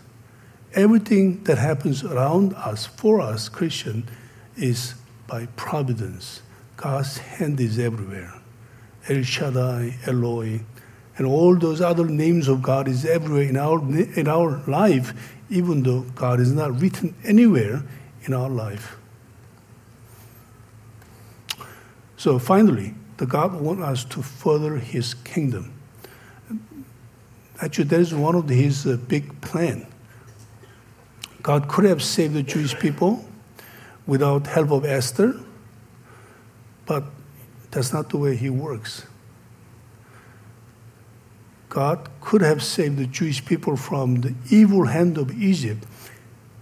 Everything 0.72 1.44
that 1.44 1.58
happens 1.58 2.02
around 2.02 2.54
us, 2.54 2.86
for 2.86 3.20
us, 3.20 3.50
Christian, 3.50 4.08
is 4.56 4.94
by 5.26 5.44
providence. 5.54 6.40
God's 6.78 7.18
hand 7.18 7.60
is 7.60 7.78
everywhere. 7.78 8.32
El 9.06 9.22
Shaddai, 9.22 9.98
El 10.06 10.14
Roi, 10.14 10.60
and 11.18 11.26
all 11.26 11.54
those 11.56 11.82
other 11.82 12.06
names 12.06 12.48
of 12.48 12.62
God 12.62 12.88
is 12.88 13.04
everywhere 13.04 13.42
in 13.42 13.58
our, 13.58 13.80
in 14.18 14.28
our 14.28 14.62
life, 14.66 15.12
even 15.50 15.82
though 15.82 16.06
God 16.14 16.40
is 16.40 16.52
not 16.52 16.80
written 16.80 17.14
anywhere 17.22 17.82
in 18.22 18.32
our 18.32 18.48
life. 18.48 18.96
So 22.16 22.38
finally, 22.38 22.94
the 23.18 23.26
God 23.26 23.60
wants 23.60 23.82
us 23.82 24.04
to 24.04 24.22
further 24.22 24.76
His 24.76 25.14
kingdom. 25.14 25.72
Actually, 27.60 27.84
that 27.84 28.00
is 28.00 28.14
one 28.14 28.34
of 28.34 28.48
His 28.48 28.86
uh, 28.86 28.96
big 28.96 29.40
plan. 29.40 29.86
God 31.42 31.68
could 31.68 31.84
have 31.84 32.02
saved 32.02 32.34
the 32.34 32.42
Jewish 32.42 32.78
people 32.78 33.24
without 34.06 34.46
help 34.46 34.70
of 34.70 34.84
Esther, 34.84 35.34
but 36.86 37.04
that's 37.70 37.92
not 37.92 38.10
the 38.10 38.16
way 38.16 38.36
He 38.36 38.50
works. 38.50 39.06
God 41.68 42.08
could 42.20 42.40
have 42.40 42.62
saved 42.62 42.96
the 42.96 43.06
Jewish 43.06 43.44
people 43.44 43.76
from 43.76 44.22
the 44.22 44.34
evil 44.50 44.86
hand 44.86 45.18
of 45.18 45.30
Egypt 45.40 45.84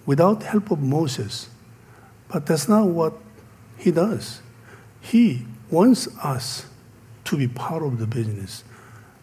without 0.04 0.42
help 0.42 0.70
of 0.70 0.80
Moses. 0.80 1.48
But 2.28 2.46
that's 2.46 2.68
not 2.68 2.86
what 2.88 3.14
he 3.78 3.90
does. 3.90 4.40
He 5.00 5.46
wants 5.70 6.08
us 6.24 6.66
to 7.24 7.36
be 7.36 7.48
part 7.48 7.82
of 7.82 7.98
the 7.98 8.06
business. 8.06 8.64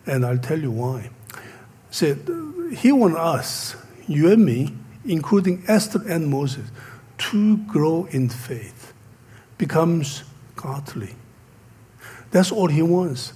And 0.06 0.26
I'll 0.26 0.38
tell 0.38 0.60
you 0.60 0.72
why. 0.72 1.10
See, 1.90 2.16
he 2.76 2.92
wants 2.92 3.18
us, 3.18 3.76
you 4.08 4.32
and 4.32 4.44
me, 4.44 4.74
including 5.06 5.64
Esther 5.68 6.02
and 6.08 6.28
Moses, 6.28 6.70
to 7.18 7.58
grow 7.58 8.06
in 8.12 8.30
faith, 8.30 8.94
becomes 9.58 10.24
godly. 10.56 11.16
That's 12.32 12.52
all 12.52 12.68
he 12.68 12.82
wants. 12.82 13.34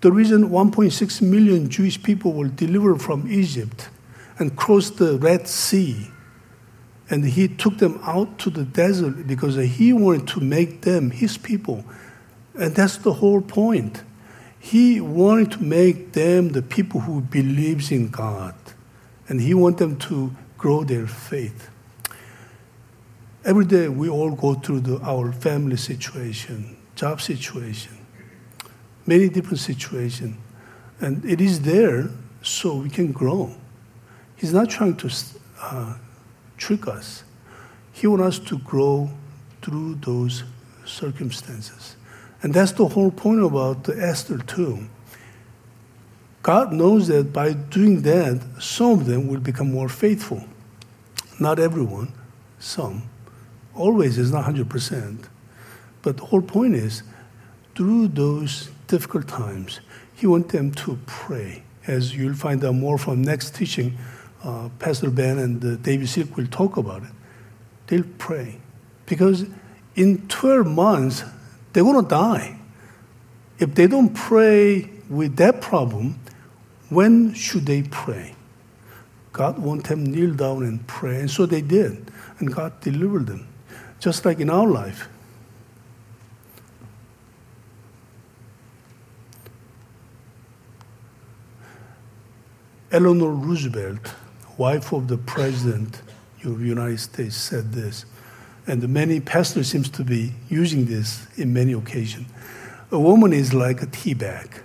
The 0.00 0.12
reason 0.12 0.50
1.6 0.50 1.22
million 1.22 1.68
Jewish 1.68 2.00
people 2.00 2.32
were 2.32 2.48
delivered 2.48 3.02
from 3.02 3.30
Egypt 3.30 3.88
and 4.38 4.54
crossed 4.54 4.98
the 4.98 5.18
Red 5.18 5.48
Sea, 5.48 6.10
and 7.10 7.24
he 7.24 7.48
took 7.48 7.78
them 7.78 7.98
out 8.04 8.38
to 8.38 8.50
the 8.50 8.62
desert 8.62 9.26
because 9.26 9.56
he 9.56 9.92
wanted 9.92 10.28
to 10.28 10.40
make 10.40 10.82
them 10.82 11.10
his 11.10 11.36
people. 11.36 11.84
And 12.58 12.74
that's 12.74 12.96
the 12.98 13.12
whole 13.12 13.40
point. 13.40 14.02
He 14.58 15.00
wanted 15.00 15.52
to 15.52 15.62
make 15.62 16.12
them 16.12 16.50
the 16.50 16.62
people 16.62 17.00
who 17.00 17.20
believes 17.20 17.92
in 17.92 18.08
God, 18.08 18.54
and 19.28 19.40
he 19.40 19.54
wanted 19.54 19.78
them 19.78 19.96
to 20.00 20.32
grow 20.58 20.82
their 20.82 21.06
faith. 21.06 21.70
Every 23.44 23.64
day 23.64 23.88
we 23.88 24.08
all 24.08 24.32
go 24.32 24.54
through 24.54 24.80
the, 24.80 25.00
our 25.02 25.32
family 25.32 25.76
situation, 25.76 26.76
job 26.96 27.20
situation, 27.20 27.96
many 29.06 29.28
different 29.28 29.60
situations, 29.60 30.36
and 31.00 31.24
it 31.24 31.40
is 31.40 31.60
there 31.60 32.10
so 32.42 32.74
we 32.74 32.90
can 32.90 33.12
grow. 33.12 33.54
He's 34.34 34.52
not 34.52 34.68
trying 34.68 34.96
to 34.96 35.10
uh, 35.62 35.94
trick 36.56 36.88
us. 36.88 37.22
He 37.92 38.08
wants 38.08 38.38
us 38.40 38.48
to 38.48 38.58
grow 38.58 39.10
through 39.62 39.96
those 39.96 40.42
circumstances. 40.84 41.96
And 42.42 42.54
that's 42.54 42.72
the 42.72 42.86
whole 42.86 43.10
point 43.10 43.42
about 43.42 43.88
Esther, 43.88 44.38
too. 44.38 44.88
God 46.42 46.72
knows 46.72 47.08
that 47.08 47.32
by 47.32 47.52
doing 47.52 48.02
that, 48.02 48.40
some 48.60 48.92
of 48.92 49.06
them 49.06 49.26
will 49.26 49.40
become 49.40 49.72
more 49.72 49.88
faithful. 49.88 50.44
Not 51.40 51.58
everyone, 51.58 52.12
some. 52.58 53.02
Always 53.74 54.18
is 54.18 54.32
not 54.32 54.44
100%. 54.44 55.26
But 56.02 56.16
the 56.16 56.24
whole 56.26 56.42
point 56.42 56.74
is, 56.74 57.02
through 57.74 58.08
those 58.08 58.70
difficult 58.86 59.28
times, 59.28 59.80
He 60.14 60.26
wants 60.26 60.52
them 60.52 60.72
to 60.72 60.98
pray. 61.06 61.62
As 61.86 62.14
you'll 62.14 62.34
find 62.34 62.64
out 62.64 62.74
more 62.74 62.98
from 62.98 63.22
next 63.22 63.54
teaching, 63.54 63.96
uh, 64.44 64.68
Pastor 64.78 65.10
Ben 65.10 65.38
and 65.38 65.64
uh, 65.64 65.76
David 65.76 66.08
Silk 66.08 66.36
will 66.36 66.46
talk 66.46 66.76
about 66.76 67.02
it. 67.02 67.10
They'll 67.88 68.04
pray. 68.18 68.58
Because 69.06 69.46
in 69.96 70.28
12 70.28 70.66
months, 70.66 71.24
they're 71.78 71.84
going 71.84 72.02
to 72.02 72.08
die. 72.10 72.58
If 73.60 73.76
they 73.76 73.86
don't 73.86 74.12
pray 74.12 74.90
with 75.08 75.36
that 75.36 75.60
problem, 75.60 76.18
when 76.88 77.34
should 77.34 77.66
they 77.66 77.84
pray? 77.84 78.34
God 79.32 79.60
wants 79.60 79.88
them 79.88 80.04
kneel 80.04 80.34
down 80.34 80.64
and 80.64 80.84
pray, 80.88 81.20
and 81.20 81.30
so 81.30 81.46
they 81.46 81.60
did, 81.60 82.10
and 82.40 82.52
God 82.52 82.80
delivered 82.80 83.28
them, 83.28 83.46
just 84.00 84.24
like 84.24 84.40
in 84.40 84.50
our 84.50 84.66
life. 84.66 85.08
Eleanor 92.90 93.30
Roosevelt, 93.30 94.14
wife 94.56 94.92
of 94.92 95.06
the 95.06 95.18
president 95.18 96.02
of 96.44 96.58
the 96.58 96.66
United 96.66 96.98
States, 96.98 97.36
said 97.36 97.70
this 97.72 98.04
and 98.68 98.86
many 98.90 99.18
pastors 99.18 99.68
seems 99.68 99.88
to 99.88 100.04
be 100.04 100.34
using 100.50 100.84
this 100.84 101.26
in 101.36 101.54
many 101.54 101.72
occasions. 101.72 102.28
A 102.92 102.98
woman 102.98 103.32
is 103.32 103.54
like 103.54 103.82
a 103.82 103.86
tea 103.86 104.12
bag. 104.12 104.60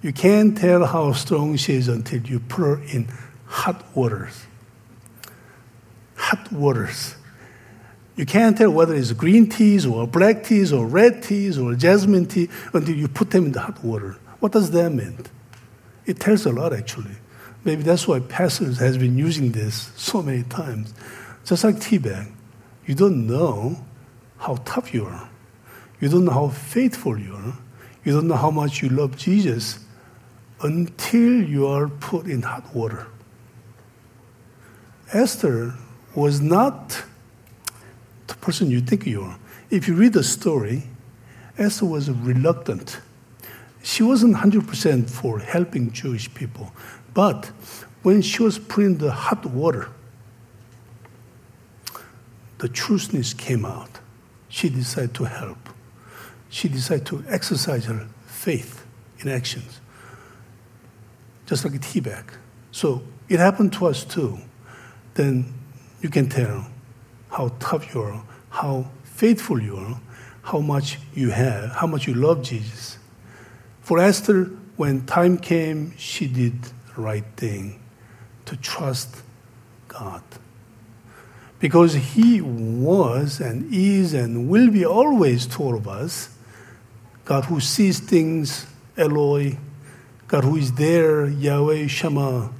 You 0.00 0.12
can't 0.12 0.56
tell 0.56 0.86
how 0.86 1.12
strong 1.12 1.56
she 1.56 1.74
is 1.74 1.86
until 1.86 2.22
you 2.22 2.40
put 2.40 2.60
her 2.62 2.82
in 2.84 3.08
hot 3.46 3.84
waters. 3.94 4.46
Hot 6.16 6.50
waters. 6.50 7.14
You 8.16 8.24
can't 8.24 8.56
tell 8.56 8.70
whether 8.70 8.94
it's 8.94 9.12
green 9.12 9.48
teas 9.48 9.84
or 9.84 10.06
black 10.06 10.44
teas 10.44 10.72
or 10.72 10.86
red 10.86 11.22
teas 11.22 11.58
or 11.58 11.74
jasmine 11.74 12.26
tea 12.26 12.48
until 12.72 12.96
you 12.96 13.06
put 13.06 13.30
them 13.30 13.46
in 13.46 13.52
the 13.52 13.60
hot 13.60 13.84
water. 13.84 14.16
What 14.40 14.52
does 14.52 14.70
that 14.70 14.90
mean? 14.92 15.18
It 16.06 16.18
tells 16.18 16.46
a 16.46 16.52
lot, 16.52 16.72
actually. 16.72 17.16
Maybe 17.64 17.82
that's 17.82 18.08
why 18.08 18.20
pastors 18.20 18.78
has 18.78 18.96
been 18.96 19.16
using 19.16 19.52
this 19.52 19.92
so 19.94 20.22
many 20.22 20.42
times. 20.44 20.94
Just 21.44 21.64
like 21.64 21.80
tea 21.80 21.98
bag. 21.98 22.28
You 22.86 22.94
don't 22.94 23.26
know 23.26 23.84
how 24.38 24.56
tough 24.64 24.92
you 24.92 25.06
are. 25.06 25.28
You 26.00 26.08
don't 26.08 26.24
know 26.24 26.32
how 26.32 26.48
faithful 26.48 27.18
you 27.18 27.34
are. 27.34 27.54
You 28.04 28.12
don't 28.12 28.26
know 28.26 28.36
how 28.36 28.50
much 28.50 28.82
you 28.82 28.88
love 28.88 29.16
Jesus 29.16 29.78
until 30.62 31.42
you 31.42 31.66
are 31.66 31.88
put 31.88 32.26
in 32.26 32.42
hot 32.42 32.74
water. 32.74 33.06
Esther 35.12 35.74
was 36.14 36.40
not 36.40 37.04
the 38.26 38.34
person 38.34 38.70
you 38.70 38.80
think 38.80 39.06
you 39.06 39.22
are. 39.22 39.38
If 39.70 39.86
you 39.86 39.94
read 39.94 40.14
the 40.14 40.24
story, 40.24 40.84
Esther 41.58 41.86
was 41.86 42.10
reluctant. 42.10 43.00
She 43.82 44.02
wasn't 44.02 44.36
100% 44.36 45.10
for 45.10 45.38
helping 45.38 45.92
Jewish 45.92 46.32
people. 46.32 46.72
But 47.14 47.46
when 48.02 48.22
she 48.22 48.42
was 48.42 48.58
put 48.58 48.84
in 48.84 48.98
the 48.98 49.12
hot 49.12 49.46
water, 49.46 49.88
the 52.62 52.68
truthness 52.68 53.34
came 53.36 53.64
out. 53.64 53.98
She 54.48 54.68
decided 54.68 55.14
to 55.14 55.24
help. 55.24 55.58
She 56.48 56.68
decided 56.68 57.04
to 57.06 57.24
exercise 57.26 57.86
her 57.86 58.06
faith 58.26 58.86
in 59.18 59.28
actions, 59.28 59.80
just 61.44 61.64
like 61.64 61.74
a 61.74 61.80
tea 61.80 61.98
bag. 61.98 62.32
So 62.70 63.02
it 63.28 63.40
happened 63.40 63.72
to 63.74 63.86
us 63.86 64.04
too. 64.04 64.38
Then 65.14 65.52
you 66.02 66.08
can 66.08 66.28
tell 66.28 66.68
how 67.30 67.48
tough 67.58 67.92
you 67.92 68.00
are, 68.00 68.22
how 68.50 68.86
faithful 69.02 69.60
you 69.60 69.76
are, 69.76 70.00
how 70.42 70.60
much 70.60 71.00
you 71.16 71.30
have, 71.30 71.70
how 71.72 71.88
much 71.88 72.06
you 72.06 72.14
love 72.14 72.44
Jesus. 72.44 72.96
For 73.80 73.98
Esther, 73.98 74.44
when 74.76 75.04
time 75.04 75.36
came, 75.36 75.96
she 75.96 76.28
did 76.28 76.62
the 76.62 77.02
right 77.02 77.26
thing 77.36 77.82
to 78.44 78.56
trust 78.56 79.16
God 79.88 80.22
because 81.62 81.94
He 81.94 82.40
was 82.40 83.40
and 83.40 83.72
is 83.72 84.14
and 84.14 84.48
will 84.48 84.68
be 84.68 84.84
always 84.84 85.46
to 85.46 85.62
all 85.62 85.76
of 85.76 85.86
us. 85.86 86.28
God 87.24 87.44
who 87.44 87.60
sees 87.60 88.00
things, 88.00 88.66
El 88.96 89.10
Roi, 89.10 89.56
God 90.26 90.42
who 90.42 90.56
is 90.56 90.72
there, 90.72 91.28
Yahweh 91.28 91.86
Shammah. 91.86 92.50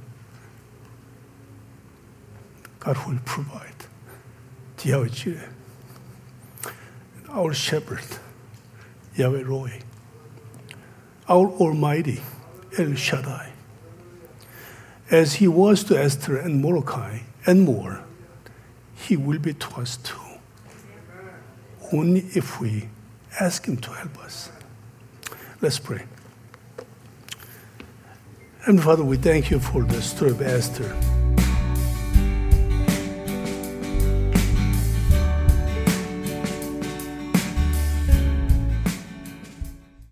God 2.79 2.95
who 2.95 3.11
will 3.11 3.19
provide, 3.25 3.75
Yahweh 4.81 5.09
Jireh. 5.09 5.49
Our 7.29 7.53
shepherd, 7.53 8.05
Yahweh 9.17 9.43
Roi. 9.43 9.81
Our 11.27 11.49
Almighty, 11.49 12.21
El 12.77 12.95
Shaddai. 12.95 13.51
As 15.11 15.33
he 15.35 15.47
was 15.49 15.83
to 15.85 15.99
Esther 16.01 16.37
and 16.37 16.61
Mordecai 16.61 17.19
and 17.45 17.63
more, 17.63 18.05
he 19.03 19.17
will 19.17 19.39
be 19.39 19.53
to 19.53 19.75
us 19.75 19.97
too. 19.97 20.15
Only 21.91 22.21
if 22.33 22.59
we 22.59 22.87
ask 23.39 23.65
Him 23.65 23.77
to 23.77 23.91
help 23.91 24.17
us. 24.19 24.49
Let's 25.61 25.79
pray. 25.79 26.05
And 28.65 28.81
Father, 28.81 29.03
we 29.03 29.17
thank 29.17 29.51
you 29.51 29.59
for 29.59 29.83
the 29.83 30.01
story 30.01 30.31
of 30.31 30.41
Esther. 30.41 31.22